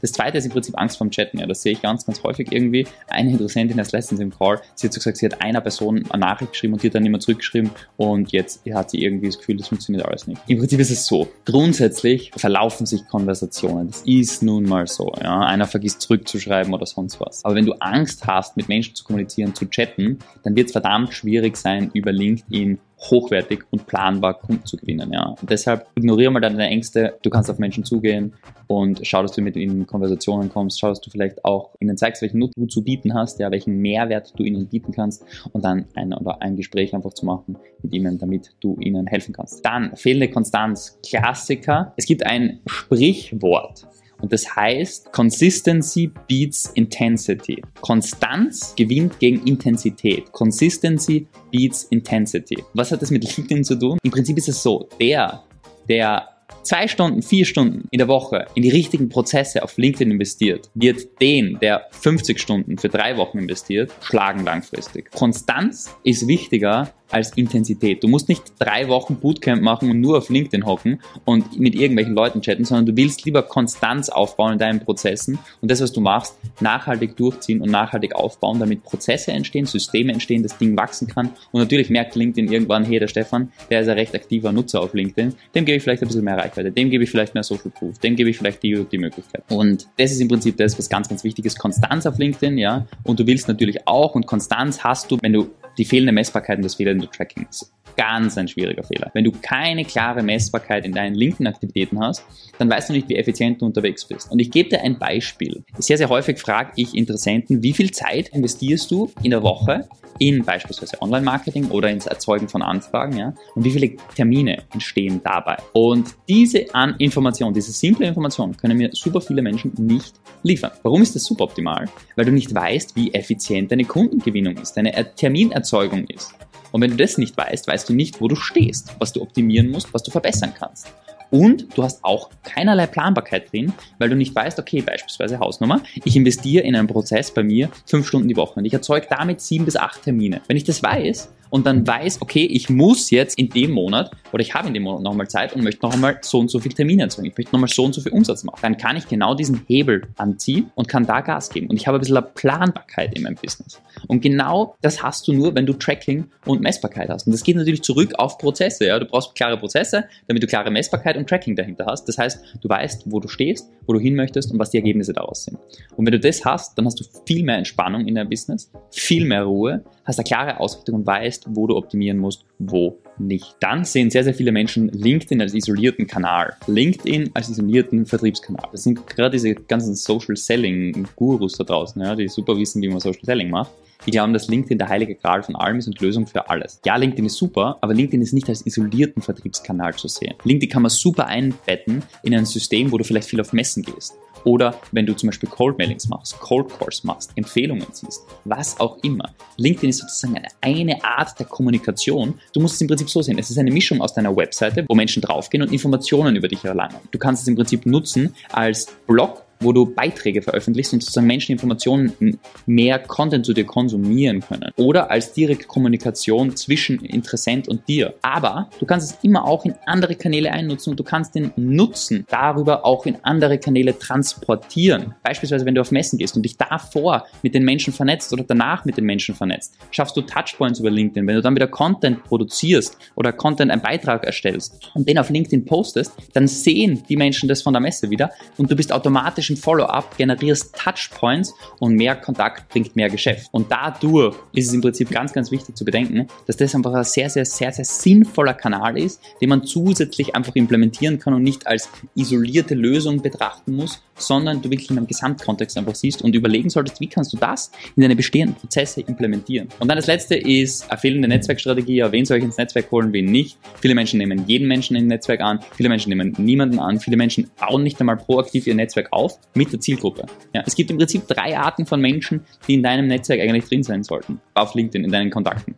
Das 0.00 0.12
zweite 0.12 0.38
ist 0.38 0.44
im 0.44 0.52
Prinzip 0.52 0.78
Angst 0.78 0.98
vorm 0.98 1.10
Chatten. 1.10 1.38
Ja, 1.38 1.46
das 1.46 1.62
sehe 1.62 1.72
ich 1.72 1.82
ganz, 1.82 2.06
ganz 2.06 2.22
häufig 2.22 2.52
irgendwie. 2.52 2.86
Eine 3.08 3.32
Interessentin 3.32 3.78
als 3.78 3.92
letztens 3.92 4.20
im 4.20 4.30
Call, 4.36 4.60
sie 4.74 4.86
hat 4.86 4.94
so 4.94 4.98
gesagt, 4.98 5.18
sie 5.18 5.26
hat 5.26 5.40
einer 5.40 5.60
Person 5.60 6.04
eine 6.10 6.20
Nachricht 6.20 6.52
geschrieben 6.52 6.74
und 6.74 6.82
die 6.82 6.88
hat 6.88 6.94
dann 6.94 7.06
immer 7.06 7.20
zurückgeschrieben 7.20 7.70
und 7.96 8.32
jetzt 8.32 8.62
hat 8.72 8.90
sie 8.90 9.02
irgendwie 9.02 9.26
das 9.26 9.38
Gefühl, 9.38 9.56
das 9.56 9.68
funktioniert 9.68 10.06
alles 10.06 10.26
nicht. 10.26 10.40
Im 10.46 10.58
Prinzip 10.58 10.80
ist 10.80 10.90
es 10.90 11.06
so. 11.06 11.28
Grundsätzlich 11.44 12.30
verlaufen 12.36 12.86
sich 12.86 13.06
Konversationen. 13.06 13.88
Das 13.88 14.02
ist 14.04 14.42
nun 14.42 14.64
mal 14.64 14.86
so. 14.86 15.12
Ja. 15.22 15.40
Einer 15.40 15.66
vergisst 15.66 16.02
zurückzuschreiben 16.02 16.72
oder 16.74 16.86
sonst 16.86 17.20
was. 17.20 17.44
Aber 17.44 17.54
wenn 17.54 17.66
du 17.66 17.74
Angst 17.92 18.26
hast, 18.26 18.56
mit 18.56 18.68
Menschen 18.68 18.94
zu 18.94 19.04
kommunizieren, 19.04 19.54
zu 19.54 19.66
chatten, 19.66 20.18
dann 20.42 20.56
wird 20.56 20.66
es 20.66 20.72
verdammt 20.72 21.12
schwierig 21.14 21.56
sein, 21.56 21.90
über 21.94 22.12
LinkedIn 22.12 22.78
hochwertig 23.00 23.60
und 23.70 23.86
planbar 23.86 24.34
Kunden 24.34 24.64
zu 24.66 24.76
gewinnen. 24.76 25.12
Ja. 25.12 25.34
Und 25.40 25.50
deshalb 25.50 25.86
ignoriere 25.94 26.30
mal 26.30 26.40
deine 26.40 26.66
Ängste. 26.66 27.16
Du 27.22 27.30
kannst 27.30 27.50
auf 27.50 27.58
Menschen 27.58 27.84
zugehen 27.84 28.34
und 28.66 29.00
schau, 29.02 29.22
dass 29.22 29.32
du 29.32 29.40
mit 29.40 29.56
ihnen 29.56 29.80
in 29.80 29.86
Konversationen 29.86 30.48
kommst. 30.48 30.80
Schau, 30.80 30.88
dass 30.88 31.00
du 31.00 31.10
vielleicht 31.10 31.44
auch 31.44 31.74
ihnen 31.80 31.96
zeigst, 31.96 32.22
welchen 32.22 32.38
Nutzen 32.38 32.60
du 32.60 32.66
zu 32.66 32.82
bieten 32.82 33.14
hast, 33.14 33.38
ja, 33.38 33.50
welchen 33.50 33.78
Mehrwert 33.78 34.32
du 34.36 34.42
ihnen 34.42 34.66
bieten 34.66 34.92
kannst 34.92 35.24
und 35.52 35.64
dann 35.64 35.86
ein 35.94 36.12
oder 36.12 36.42
ein 36.42 36.56
Gespräch 36.56 36.94
einfach 36.94 37.14
zu 37.14 37.24
machen 37.24 37.56
mit 37.82 37.94
ihnen, 37.94 38.18
damit 38.18 38.54
du 38.60 38.76
ihnen 38.80 39.06
helfen 39.06 39.32
kannst. 39.32 39.64
Dann 39.64 39.94
fehlende 39.96 40.28
Konstanz. 40.28 40.98
Klassiker. 41.08 41.92
Es 41.96 42.06
gibt 42.06 42.26
ein 42.26 42.60
Sprichwort. 42.66 43.86
Und 44.20 44.32
das 44.32 44.56
heißt, 44.56 45.12
Consistency 45.12 46.10
beats 46.28 46.70
Intensity. 46.74 47.62
Konstanz 47.80 48.74
gewinnt 48.76 49.18
gegen 49.18 49.46
Intensität. 49.46 50.32
Consistency 50.32 51.26
beats 51.52 51.84
Intensity. 51.84 52.62
Was 52.74 52.92
hat 52.92 53.02
das 53.02 53.10
mit 53.10 53.36
LinkedIn 53.36 53.64
zu 53.64 53.78
tun? 53.78 53.98
Im 54.02 54.10
Prinzip 54.10 54.36
ist 54.36 54.48
es 54.48 54.62
so, 54.62 54.88
der, 55.00 55.44
der 55.88 56.28
zwei 56.62 56.88
Stunden, 56.88 57.22
vier 57.22 57.44
Stunden 57.44 57.88
in 57.90 57.98
der 57.98 58.08
Woche 58.08 58.46
in 58.54 58.62
die 58.62 58.70
richtigen 58.70 59.08
Prozesse 59.08 59.62
auf 59.62 59.76
LinkedIn 59.76 60.10
investiert, 60.10 60.70
wird 60.74 61.20
den, 61.20 61.58
der 61.60 61.86
50 61.90 62.38
Stunden 62.38 62.78
für 62.78 62.88
drei 62.88 63.16
Wochen 63.16 63.38
investiert, 63.38 63.92
schlagen 64.02 64.44
langfristig. 64.44 65.10
Konstanz 65.12 65.94
ist 66.04 66.26
wichtiger 66.26 66.92
als 67.10 67.32
Intensität. 67.36 68.02
Du 68.02 68.08
musst 68.08 68.28
nicht 68.28 68.42
drei 68.58 68.88
Wochen 68.88 69.16
Bootcamp 69.16 69.62
machen 69.62 69.90
und 69.90 70.00
nur 70.00 70.18
auf 70.18 70.28
LinkedIn 70.28 70.66
hocken 70.66 71.00
und 71.24 71.58
mit 71.58 71.74
irgendwelchen 71.74 72.14
Leuten 72.14 72.40
chatten, 72.42 72.64
sondern 72.64 72.86
du 72.86 72.96
willst 72.96 73.24
lieber 73.24 73.42
Konstanz 73.42 74.08
aufbauen 74.08 74.54
in 74.54 74.58
deinen 74.58 74.80
Prozessen 74.80 75.38
und 75.60 75.70
das, 75.70 75.80
was 75.80 75.92
du 75.92 76.00
machst, 76.00 76.34
nachhaltig 76.60 77.16
durchziehen 77.16 77.60
und 77.60 77.70
nachhaltig 77.70 78.14
aufbauen, 78.14 78.58
damit 78.58 78.84
Prozesse 78.84 79.32
entstehen, 79.32 79.66
Systeme 79.66 80.12
entstehen, 80.12 80.42
das 80.42 80.58
Ding 80.58 80.76
wachsen 80.76 81.08
kann 81.08 81.30
und 81.52 81.60
natürlich 81.60 81.90
merkt 81.90 82.14
LinkedIn 82.14 82.52
irgendwann, 82.52 82.84
hey, 82.84 82.98
der 82.98 83.08
Stefan, 83.08 83.52
der 83.70 83.80
ist 83.80 83.88
ein 83.88 83.98
recht 83.98 84.14
aktiver 84.14 84.52
Nutzer 84.52 84.80
auf 84.80 84.94
LinkedIn, 84.94 85.34
dem 85.54 85.64
gebe 85.64 85.76
ich 85.76 85.82
vielleicht 85.82 86.02
ein 86.02 86.08
bisschen 86.08 86.24
mehr 86.24 86.36
Reichweite, 86.36 86.70
dem 86.70 86.90
gebe 86.90 87.04
ich 87.04 87.10
vielleicht 87.10 87.34
mehr 87.34 87.42
Social 87.42 87.70
Proof, 87.70 87.98
dem 87.98 88.16
gebe 88.16 88.30
ich 88.30 88.38
vielleicht 88.38 88.62
die, 88.62 88.84
die 88.84 88.98
Möglichkeit. 88.98 89.44
Und 89.48 89.88
das 89.96 90.12
ist 90.12 90.20
im 90.20 90.28
Prinzip 90.28 90.56
das, 90.56 90.78
was 90.78 90.88
ganz, 90.88 91.08
ganz 91.08 91.24
wichtig 91.24 91.46
ist, 91.46 91.58
Konstanz 91.58 92.06
auf 92.06 92.18
LinkedIn, 92.18 92.58
ja, 92.58 92.86
und 93.04 93.18
du 93.18 93.26
willst 93.26 93.48
natürlich 93.48 93.86
auch 93.86 94.14
und 94.14 94.26
Konstanz 94.26 94.84
hast 94.84 95.10
du, 95.10 95.18
wenn 95.22 95.32
du 95.32 95.50
die 95.78 95.84
fehlende 95.84 96.12
Messbarkeit 96.12 96.58
und 96.58 96.64
das 96.64 96.74
fehlende 96.74 97.08
Tracking 97.08 97.46
ist 97.48 97.72
ganz 97.96 98.38
ein 98.38 98.46
schwieriger 98.46 98.84
Fehler. 98.84 99.10
Wenn 99.12 99.24
du 99.24 99.32
keine 99.32 99.84
klare 99.84 100.22
Messbarkeit 100.22 100.84
in 100.84 100.92
deinen 100.92 101.14
LinkedIn-Aktivitäten 101.14 101.98
hast, 102.00 102.24
dann 102.58 102.70
weißt 102.70 102.88
du 102.88 102.92
nicht, 102.92 103.08
wie 103.08 103.16
effizient 103.16 103.60
du 103.60 103.66
unterwegs 103.66 104.06
bist. 104.06 104.30
Und 104.30 104.38
ich 104.38 104.50
gebe 104.50 104.68
dir 104.68 104.82
ein 104.82 104.98
Beispiel. 104.98 105.64
Sehr, 105.78 105.98
sehr 105.98 106.08
häufig 106.08 106.38
frage 106.38 106.72
ich 106.76 106.94
Interessenten, 106.94 107.62
wie 107.62 107.72
viel 107.72 107.90
Zeit 107.90 108.28
investierst 108.28 108.90
du 108.90 109.10
in 109.22 109.32
der 109.32 109.42
Woche 109.42 109.88
in 110.18 110.44
beispielsweise 110.44 111.00
Online-Marketing 111.00 111.70
oder 111.70 111.90
ins 111.90 112.06
Erzeugen 112.06 112.48
von 112.48 112.62
Anfragen, 112.62 113.16
ja, 113.16 113.34
und 113.54 113.64
wie 113.64 113.70
viele 113.70 113.96
Termine 114.16 114.64
entstehen 114.72 115.20
dabei. 115.22 115.56
Und 115.72 116.08
diese 116.28 116.74
An 116.74 116.96
Information, 116.98 117.54
diese 117.54 117.72
simple 117.72 118.06
Information 118.06 118.56
können 118.56 118.76
mir 118.76 118.90
super 118.92 119.20
viele 119.20 119.42
Menschen 119.42 119.72
nicht 119.76 120.14
liefern. 120.42 120.72
Warum 120.82 121.02
ist 121.02 121.14
das 121.14 121.24
suboptimal? 121.24 121.86
Weil 122.16 122.24
du 122.24 122.32
nicht 122.32 122.52
weißt, 122.54 122.96
wie 122.96 123.14
effizient 123.14 123.70
deine 123.70 123.84
Kundengewinnung 123.84 124.56
ist, 124.56 124.76
deine 124.76 124.92
Terminerzeugung 125.14 125.67
ist. 126.08 126.34
Und 126.72 126.82
wenn 126.82 126.90
du 126.90 126.96
das 126.96 127.18
nicht 127.18 127.36
weißt, 127.36 127.66
weißt 127.66 127.88
du 127.88 127.94
nicht, 127.94 128.20
wo 128.20 128.28
du 128.28 128.36
stehst, 128.36 128.94
was 128.98 129.12
du 129.12 129.22
optimieren 129.22 129.70
musst, 129.70 129.92
was 129.94 130.02
du 130.02 130.10
verbessern 130.10 130.52
kannst. 130.58 130.88
Und 131.30 131.76
du 131.76 131.82
hast 131.82 132.02
auch 132.04 132.30
keinerlei 132.42 132.86
Planbarkeit 132.86 133.52
drin, 133.52 133.72
weil 133.98 134.08
du 134.08 134.16
nicht 134.16 134.34
weißt, 134.34 134.58
okay, 134.58 134.80
beispielsweise 134.80 135.38
Hausnummer, 135.38 135.82
ich 136.04 136.16
investiere 136.16 136.64
in 136.64 136.74
einen 136.74 136.88
Prozess 136.88 137.30
bei 137.30 137.42
mir 137.42 137.68
fünf 137.84 138.06
Stunden 138.08 138.28
die 138.28 138.36
Woche 138.36 138.58
und 138.58 138.64
ich 138.64 138.72
erzeuge 138.72 139.06
damit 139.10 139.40
sieben 139.40 139.66
bis 139.66 139.76
acht 139.76 140.02
Termine. 140.02 140.40
Wenn 140.46 140.56
ich 140.56 140.64
das 140.64 140.82
weiß, 140.82 141.28
und 141.50 141.66
dann 141.66 141.86
weiß, 141.86 142.20
okay, 142.20 142.44
ich 142.44 142.68
muss 142.70 143.10
jetzt 143.10 143.38
in 143.38 143.48
dem 143.50 143.72
Monat 143.72 144.10
oder 144.32 144.42
ich 144.42 144.54
habe 144.54 144.68
in 144.68 144.74
dem 144.74 144.82
Monat 144.84 145.02
nochmal 145.02 145.28
Zeit 145.28 145.54
und 145.54 145.62
möchte 145.62 145.84
noch 145.84 145.92
einmal 145.92 146.18
so 146.22 146.38
und 146.38 146.50
so 146.50 146.58
viel 146.58 146.72
Termine 146.72 147.04
erzeugen. 147.04 147.28
Ich 147.28 147.36
möchte 147.36 147.52
nochmal 147.52 147.68
so 147.68 147.84
und 147.84 147.94
so 147.94 148.00
viel 148.00 148.12
Umsatz 148.12 148.44
machen. 148.44 148.58
Dann 148.62 148.76
kann 148.76 148.96
ich 148.96 149.08
genau 149.08 149.34
diesen 149.34 149.62
Hebel 149.66 150.08
anziehen 150.16 150.70
und 150.74 150.88
kann 150.88 151.06
da 151.06 151.20
Gas 151.20 151.50
geben. 151.50 151.68
Und 151.68 151.76
ich 151.76 151.86
habe 151.86 151.98
ein 151.98 152.00
bisschen 152.00 152.22
Planbarkeit 152.34 153.16
in 153.16 153.22
meinem 153.22 153.36
Business. 153.36 153.80
Und 154.06 154.20
genau 154.20 154.76
das 154.80 155.02
hast 155.02 155.26
du 155.28 155.32
nur, 155.32 155.54
wenn 155.54 155.66
du 155.66 155.72
Tracking 155.72 156.26
und 156.44 156.60
Messbarkeit 156.60 157.08
hast. 157.08 157.26
Und 157.26 157.32
das 157.32 157.42
geht 157.42 157.56
natürlich 157.56 157.82
zurück 157.82 158.14
auf 158.18 158.38
Prozesse. 158.38 158.86
Ja? 158.86 158.98
Du 158.98 159.06
brauchst 159.06 159.34
klare 159.34 159.56
Prozesse, 159.56 160.04
damit 160.26 160.42
du 160.42 160.46
klare 160.46 160.70
Messbarkeit 160.70 161.16
und 161.16 161.28
Tracking 161.28 161.56
dahinter 161.56 161.86
hast. 161.86 162.06
Das 162.08 162.18
heißt, 162.18 162.58
du 162.60 162.68
weißt, 162.68 163.04
wo 163.06 163.20
du 163.20 163.28
stehst, 163.28 163.68
wo 163.86 163.92
du 163.92 164.00
hin 164.00 164.14
möchtest 164.14 164.52
und 164.52 164.58
was 164.58 164.70
die 164.70 164.76
Ergebnisse 164.76 165.12
daraus 165.12 165.44
sind. 165.44 165.58
Und 165.96 166.06
wenn 166.06 166.12
du 166.12 166.20
das 166.20 166.44
hast, 166.44 166.76
dann 166.76 166.86
hast 166.86 167.00
du 167.00 167.04
viel 167.26 167.42
mehr 167.42 167.56
Entspannung 167.56 168.06
in 168.06 168.14
deinem 168.14 168.28
Business, 168.28 168.70
viel 168.90 169.24
mehr 169.24 169.44
Ruhe, 169.44 169.84
hast 170.04 170.18
eine 170.18 170.24
klare 170.24 170.60
Ausrichtung 170.60 170.96
und 170.96 171.06
weißt, 171.06 171.37
wo 171.46 171.66
du 171.66 171.76
optimieren 171.76 172.18
musst, 172.18 172.44
wo 172.58 172.98
nicht. 173.18 173.56
Dann 173.60 173.84
sehen 173.84 174.10
sehr, 174.10 174.24
sehr 174.24 174.34
viele 174.34 174.52
Menschen 174.52 174.88
LinkedIn 174.88 175.40
als 175.40 175.54
isolierten 175.54 176.06
Kanal. 176.06 176.54
LinkedIn 176.66 177.30
als 177.34 177.48
isolierten 177.48 178.06
Vertriebskanal. 178.06 178.68
Das 178.72 178.84
sind 178.84 179.06
gerade 179.06 179.30
diese 179.30 179.54
ganzen 179.54 179.94
Social 179.94 180.36
Selling 180.36 181.06
Gurus 181.16 181.54
da 181.54 181.64
draußen, 181.64 182.00
ja, 182.00 182.14
die 182.14 182.28
super 182.28 182.56
wissen, 182.56 182.82
wie 182.82 182.88
man 182.88 183.00
Social 183.00 183.24
Selling 183.24 183.50
macht. 183.50 183.70
Die 184.06 184.12
glauben, 184.12 184.32
dass 184.32 184.46
LinkedIn 184.46 184.78
der 184.78 184.88
heilige 184.88 185.16
Gral 185.16 185.42
von 185.42 185.56
allem 185.56 185.78
ist 185.78 185.88
und 185.88 186.00
Lösung 186.00 186.26
für 186.26 186.48
alles. 186.48 186.80
Ja, 186.84 186.96
LinkedIn 186.96 187.26
ist 187.26 187.36
super, 187.36 187.78
aber 187.80 187.94
LinkedIn 187.94 188.22
ist 188.22 188.32
nicht 188.32 188.48
als 188.48 188.64
isolierten 188.64 189.22
Vertriebskanal 189.22 189.94
zu 189.94 190.06
sehen. 190.06 190.34
LinkedIn 190.44 190.70
kann 190.70 190.82
man 190.82 190.90
super 190.90 191.26
einbetten 191.26 192.02
in 192.22 192.34
ein 192.34 192.46
System, 192.46 192.92
wo 192.92 192.98
du 192.98 193.04
vielleicht 193.04 193.28
viel 193.28 193.40
auf 193.40 193.52
Messen 193.52 193.82
gehst. 193.82 194.14
Oder 194.44 194.74
wenn 194.92 195.06
du 195.06 195.14
zum 195.14 195.28
Beispiel 195.28 195.48
Cold 195.48 195.78
Mailings 195.78 196.08
machst, 196.08 196.38
Cold 196.40 196.68
Calls 196.78 197.04
machst, 197.04 197.32
Empfehlungen 197.36 197.86
ziehst, 197.92 198.22
was 198.44 198.78
auch 198.80 198.98
immer. 199.02 199.30
LinkedIn 199.56 199.90
ist 199.90 199.98
sozusagen 199.98 200.36
eine, 200.36 200.48
eine 200.60 201.04
Art 201.04 201.38
der 201.38 201.46
Kommunikation. 201.46 202.34
Du 202.52 202.60
musst 202.60 202.76
es 202.76 202.80
im 202.80 202.88
Prinzip 202.88 203.10
so 203.10 203.22
sehen. 203.22 203.38
Es 203.38 203.50
ist 203.50 203.58
eine 203.58 203.70
Mischung 203.70 204.00
aus 204.00 204.14
deiner 204.14 204.36
Webseite, 204.36 204.84
wo 204.88 204.94
Menschen 204.94 205.22
draufgehen 205.22 205.62
und 205.62 205.72
Informationen 205.72 206.36
über 206.36 206.48
dich 206.48 206.64
erlangen. 206.64 206.96
Du 207.10 207.18
kannst 207.18 207.42
es 207.42 207.48
im 207.48 207.56
Prinzip 207.56 207.86
nutzen 207.86 208.34
als 208.52 208.86
Blog 209.06 209.44
wo 209.60 209.72
du 209.72 209.86
Beiträge 209.86 210.42
veröffentlichst 210.42 210.92
und 210.92 211.02
sozusagen 211.02 211.26
Menschen 211.26 211.52
Informationen 211.52 212.38
mehr 212.66 212.98
Content 212.98 213.46
zu 213.46 213.52
dir 213.52 213.64
konsumieren 213.64 214.40
können. 214.40 214.70
Oder 214.76 215.10
als 215.10 215.32
direkte 215.32 215.66
Kommunikation 215.66 216.54
zwischen 216.56 217.04
Interessent 217.04 217.68
und 217.68 217.86
dir. 217.88 218.14
Aber 218.22 218.70
du 218.78 218.86
kannst 218.86 219.10
es 219.10 219.18
immer 219.22 219.44
auch 219.44 219.64
in 219.64 219.74
andere 219.86 220.14
Kanäle 220.14 220.52
einnutzen 220.52 220.90
und 220.90 221.00
du 221.00 221.04
kannst 221.04 221.34
den 221.34 221.52
Nutzen 221.56 222.26
darüber 222.28 222.84
auch 222.84 223.06
in 223.06 223.16
andere 223.22 223.58
Kanäle 223.58 223.98
transportieren. 223.98 225.14
Beispielsweise, 225.22 225.64
wenn 225.66 225.74
du 225.74 225.80
auf 225.80 225.90
Messen 225.90 226.18
gehst 226.18 226.36
und 226.36 226.42
dich 226.42 226.56
davor 226.56 227.26
mit 227.42 227.54
den 227.54 227.64
Menschen 227.64 227.92
vernetzt 227.92 228.32
oder 228.32 228.44
danach 228.44 228.84
mit 228.84 228.96
den 228.96 229.04
Menschen 229.04 229.34
vernetzt, 229.34 229.76
schaffst 229.90 230.16
du 230.16 230.22
Touchpoints 230.22 230.80
über 230.80 230.90
LinkedIn. 230.90 231.26
Wenn 231.26 231.36
du 231.36 231.42
dann 231.42 231.54
wieder 231.54 231.68
Content 231.68 232.24
produzierst 232.24 232.96
oder 233.14 233.32
Content, 233.32 233.70
einen 233.70 233.82
Beitrag 233.82 234.24
erstellst 234.24 234.90
und 234.94 235.08
den 235.08 235.18
auf 235.18 235.30
LinkedIn 235.30 235.64
postest, 235.64 236.12
dann 236.32 236.46
sehen 236.46 237.02
die 237.08 237.16
Menschen 237.16 237.48
das 237.48 237.62
von 237.62 237.72
der 237.72 237.80
Messe 237.80 238.10
wieder 238.10 238.30
und 238.56 238.70
du 238.70 238.76
bist 238.76 238.92
automatisch 238.92 239.47
im 239.50 239.56
Follow-up, 239.56 240.16
generierst 240.16 240.74
Touchpoints 240.74 241.54
und 241.78 241.94
mehr 241.94 242.16
Kontakt 242.16 242.68
bringt 242.68 242.96
mehr 242.96 243.10
Geschäft. 243.10 243.48
Und 243.52 243.70
dadurch 243.70 244.36
ist 244.52 244.68
es 244.68 244.74
im 244.74 244.80
Prinzip 244.80 245.10
ganz, 245.10 245.32
ganz 245.32 245.50
wichtig 245.50 245.76
zu 245.76 245.84
bedenken, 245.84 246.28
dass 246.46 246.56
das 246.56 246.74
einfach 246.74 246.92
ein 246.92 247.04
sehr, 247.04 247.30
sehr, 247.30 247.44
sehr, 247.44 247.72
sehr 247.72 247.84
sinnvoller 247.84 248.54
Kanal 248.54 248.98
ist, 248.98 249.20
den 249.40 249.48
man 249.48 249.64
zusätzlich 249.64 250.34
einfach 250.34 250.54
implementieren 250.54 251.18
kann 251.18 251.34
und 251.34 251.42
nicht 251.42 251.66
als 251.66 251.88
isolierte 252.14 252.74
Lösung 252.74 253.22
betrachten 253.22 253.74
muss, 253.74 254.02
sondern 254.18 254.62
du 254.62 254.70
wirklich 254.70 254.90
in 254.90 254.98
einem 254.98 255.06
Gesamtkontext 255.06 255.76
einfach 255.78 255.94
siehst 255.94 256.22
und 256.22 256.34
überlegen 256.34 256.70
solltest, 256.70 257.00
wie 257.00 257.06
kannst 257.06 257.32
du 257.32 257.36
das 257.36 257.70
in 257.96 258.02
deine 258.02 258.16
bestehenden 258.16 258.56
Prozesse 258.56 259.00
implementieren. 259.00 259.68
Und 259.78 259.88
dann 259.88 259.96
das 259.96 260.06
letzte 260.06 260.36
ist 260.36 260.90
eine 260.90 260.98
fehlende 260.98 261.28
Netzwerkstrategie. 261.28 262.04
wen 262.10 262.24
soll 262.24 262.38
ich 262.38 262.44
ins 262.44 262.56
Netzwerk 262.56 262.90
holen, 262.90 263.12
wen 263.12 263.26
nicht. 263.26 263.58
Viele 263.80 263.94
Menschen 263.94 264.18
nehmen 264.18 264.44
jeden 264.46 264.68
Menschen 264.68 264.96
im 264.96 265.06
Netzwerk 265.06 265.40
an, 265.40 265.60
viele 265.74 265.88
Menschen 265.88 266.10
nehmen 266.10 266.34
niemanden 266.38 266.78
an, 266.78 267.00
viele 267.00 267.16
Menschen 267.16 267.50
bauen 267.58 267.82
nicht 267.82 268.00
einmal 268.00 268.16
proaktiv 268.16 268.66
ihr 268.66 268.74
Netzwerk 268.74 269.08
auf 269.12 269.38
mit 269.54 269.72
der 269.72 269.80
Zielgruppe. 269.80 270.26
Ja, 270.54 270.62
es 270.66 270.74
gibt 270.74 270.90
im 270.90 270.98
Prinzip 270.98 271.26
drei 271.26 271.56
Arten 271.56 271.86
von 271.86 272.00
Menschen, 272.00 272.42
die 272.66 272.74
in 272.74 272.82
deinem 272.82 273.06
Netzwerk 273.06 273.40
eigentlich 273.40 273.64
drin 273.64 273.82
sein 273.82 274.02
sollten. 274.02 274.40
Auf 274.54 274.74
LinkedIn, 274.74 275.04
in 275.04 275.10
deinen 275.10 275.30
Kontakten. 275.30 275.76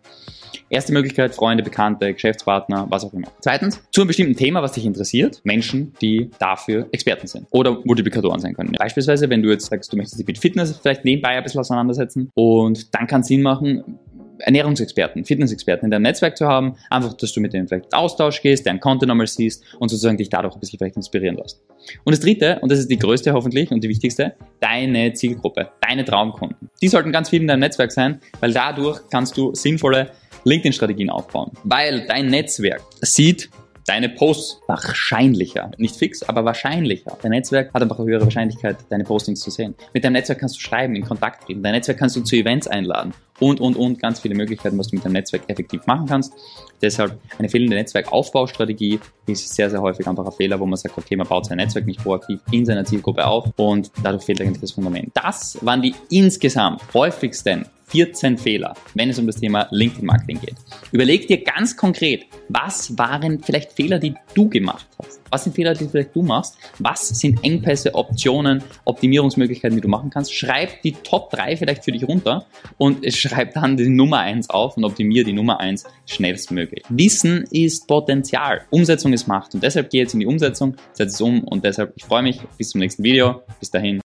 Erste 0.73 0.93
Möglichkeit, 0.93 1.35
Freunde, 1.35 1.65
Bekannte, 1.65 2.15
Geschäftspartner, 2.15 2.87
was 2.91 3.05
auch 3.05 3.13
immer. 3.13 3.27
Zweitens, 3.41 3.83
zu 3.91 4.03
einem 4.03 4.07
bestimmten 4.07 4.37
Thema, 4.37 4.63
was 4.63 4.71
dich 4.71 4.87
interessiert, 4.87 5.41
Menschen, 5.43 5.95
die 6.01 6.31
dafür 6.39 6.87
Experten 6.93 7.27
sind 7.27 7.49
oder 7.51 7.81
Multiplikatoren 7.85 8.39
sein 8.39 8.55
können. 8.55 8.77
Beispielsweise, 8.79 9.29
wenn 9.31 9.43
du 9.43 9.51
jetzt 9.51 9.67
sagst, 9.67 9.93
du 9.93 9.97
möchtest 9.97 10.21
dich 10.21 10.27
mit 10.29 10.39
Fitness 10.39 10.79
vielleicht 10.81 11.05
nebenbei 11.05 11.31
ein 11.31 11.43
bisschen 11.43 11.59
auseinandersetzen 11.59 12.31
und 12.35 12.95
dann 12.95 13.09
kann 13.09 13.23
es 13.23 13.27
Sinn 13.27 13.43
machen, 13.43 13.99
Ernährungsexperten, 14.39 15.25
Fitnessexperten 15.25 15.87
in 15.87 15.91
deinem 15.91 16.03
Netzwerk 16.03 16.37
zu 16.37 16.47
haben, 16.47 16.77
einfach, 16.89 17.15
dass 17.15 17.33
du 17.33 17.41
mit 17.41 17.53
denen 17.53 17.67
vielleicht 17.67 17.93
Austausch 17.93 18.41
gehst, 18.41 18.65
deren 18.65 18.79
Content 18.79 19.09
nochmal 19.09 19.27
siehst 19.27 19.65
und 19.81 19.89
sozusagen 19.89 20.17
dich 20.19 20.29
dadurch 20.29 20.55
ein 20.55 20.61
bisschen 20.61 20.79
vielleicht 20.79 20.97
inspirieren 20.97 21.37
lässt. 21.37 21.61
Und 22.05 22.13
das 22.13 22.21
dritte, 22.21 22.59
und 22.61 22.71
das 22.71 22.79
ist 22.79 22.91
die 22.91 22.99
größte 22.99 23.33
hoffentlich 23.33 23.73
und 23.73 23.83
die 23.83 23.89
wichtigste, 23.89 24.35
deine 24.61 25.13
Zielgruppe, 25.15 25.71
deine 25.81 26.05
Traumkunden. 26.05 26.71
Die 26.81 26.89
sollten 26.89 27.11
ganz 27.11 27.29
viel 27.29 27.41
in 27.41 27.49
deinem 27.49 27.61
Netzwerk 27.61 27.93
sein, 27.93 28.21
weil 28.39 28.53
dadurch 28.53 29.01
kannst 29.11 29.37
du 29.37 29.55
sinnvolle 29.55 30.13
LinkedIn-Strategien 30.45 31.11
aufbauen. 31.11 31.53
Weil 31.65 32.07
dein 32.07 32.29
Netzwerk 32.29 32.83
sieht, 33.01 33.51
deine 33.91 34.09
Posts 34.09 34.61
wahrscheinlicher, 34.69 35.73
nicht 35.77 35.97
fix, 35.97 36.23
aber 36.23 36.45
wahrscheinlicher. 36.45 37.19
Dein 37.23 37.33
Netzwerk 37.33 37.75
hat 37.75 37.83
einfach 37.83 37.99
eine 37.99 38.09
höhere 38.09 38.23
Wahrscheinlichkeit, 38.23 38.77
deine 38.89 39.03
Postings 39.03 39.41
zu 39.41 39.51
sehen. 39.51 39.75
Mit 39.93 40.05
deinem 40.05 40.13
Netzwerk 40.13 40.39
kannst 40.39 40.57
du 40.57 40.61
schreiben, 40.61 40.95
in 40.95 41.05
Kontakt 41.05 41.45
treten. 41.45 41.63
Dein 41.63 41.73
Netzwerk 41.73 41.99
kannst 41.99 42.15
du 42.15 42.21
zu 42.21 42.37
Events 42.37 42.69
einladen 42.69 43.13
und, 43.41 43.61
und, 43.61 43.77
und 43.77 43.99
ganz 43.99 44.21
viele 44.21 44.37
Möglichkeiten, 44.37 44.79
was 44.79 44.89
du 44.89 44.97
mit 44.97 45.05
deinem 45.05 45.15
Netzwerk 45.15 45.43
effektiv 45.49 45.87
machen 45.87 46.07
kannst. 46.07 46.33
Deshalb 46.81 47.19
eine 47.39 47.49
fehlende 47.49 47.75
Netzwerkaufbaustrategie 47.75 49.01
ist 49.27 49.55
sehr, 49.55 49.71
sehr 49.71 49.81
häufig 49.81 50.07
einfach 50.07 50.25
ein 50.25 50.33
Fehler, 50.33 50.61
wo 50.61 50.67
man 50.67 50.77
sagt, 50.77 50.97
okay, 50.97 51.17
man 51.17 51.27
baut 51.27 51.47
sein 51.47 51.57
Netzwerk 51.57 51.87
nicht 51.87 52.03
proaktiv 52.03 52.39
in 52.53 52.65
seiner 52.65 52.85
Zielgruppe 52.85 53.27
auf 53.27 53.47
und 53.57 53.91
dadurch 54.05 54.23
fehlt 54.23 54.41
eigentlich 54.41 54.61
das 54.61 54.73
Fundament. 54.73 55.11
Das 55.15 55.59
waren 55.63 55.83
die 55.83 55.95
insgesamt 56.11 56.83
häufigsten 56.95 57.67
14 57.91 58.39
Fehler, 58.39 58.75
wenn 58.95 59.11
es 59.11 59.19
um 59.19 59.27
das 59.27 59.37
Thema 59.37 59.67
LinkedIn-Marketing 59.71 60.41
geht. 60.41 60.55
Überleg 60.93 61.27
dir 61.27 61.43
ganz 61.43 61.77
konkret, 61.77 62.27
was 62.49 62.97
waren 62.97 63.41
vielleicht 63.43 63.73
Fehler, 63.73 63.99
die 63.99 64.15
du 64.35 64.49
gemacht 64.49 64.87
hast? 64.99 65.21
Was 65.31 65.45
sind 65.45 65.55
Fehler, 65.55 65.75
die 65.75 65.87
vielleicht 65.87 66.15
du 66.15 66.23
machst? 66.23 66.57
Was 66.79 67.09
sind 67.09 67.43
Engpässe, 67.45 67.95
Optionen, 67.95 68.63
Optimierungsmöglichkeiten, 68.85 69.77
die 69.77 69.83
du 69.83 69.89
machen 69.89 70.11
kannst? 70.11 70.35
Schreib 70.35 70.83
die 70.83 70.93
Top 70.93 71.31
3 71.31 71.57
vielleicht 71.57 71.85
für 71.85 71.93
dich 71.93 72.07
runter 72.07 72.47
und 72.79 73.13
schreib 73.15 73.55
dann 73.55 73.77
die 73.77 73.89
Nummer 73.89 74.19
1 74.19 74.51
auf 74.51 74.77
und 74.77 74.85
optimiere 74.85 75.25
die 75.25 75.33
Nummer 75.33 75.61
1 75.61 75.85
schnellstmöglich. 76.07 76.85
Wissen 76.89 77.45
ist 77.51 77.87
Potenzial. 77.87 78.63
Umsetzung 78.71 79.13
ist 79.13 79.29
Macht 79.29 79.55
und 79.55 79.63
deshalb 79.63 79.91
geh 79.91 79.99
jetzt 79.99 80.15
in 80.15 80.21
die 80.21 80.27
Umsetzung, 80.27 80.77
setz 80.93 81.15
es 81.15 81.21
um 81.21 81.45
und 81.45 81.65
deshalb, 81.65 81.93
ich 81.97 82.05
freue 82.05 82.23
mich, 82.23 82.41
bis 82.59 82.71
zum 82.71 82.81
nächsten 82.81 83.03
Video. 83.03 83.43
Bis 83.59 83.71
dahin. 83.71 83.99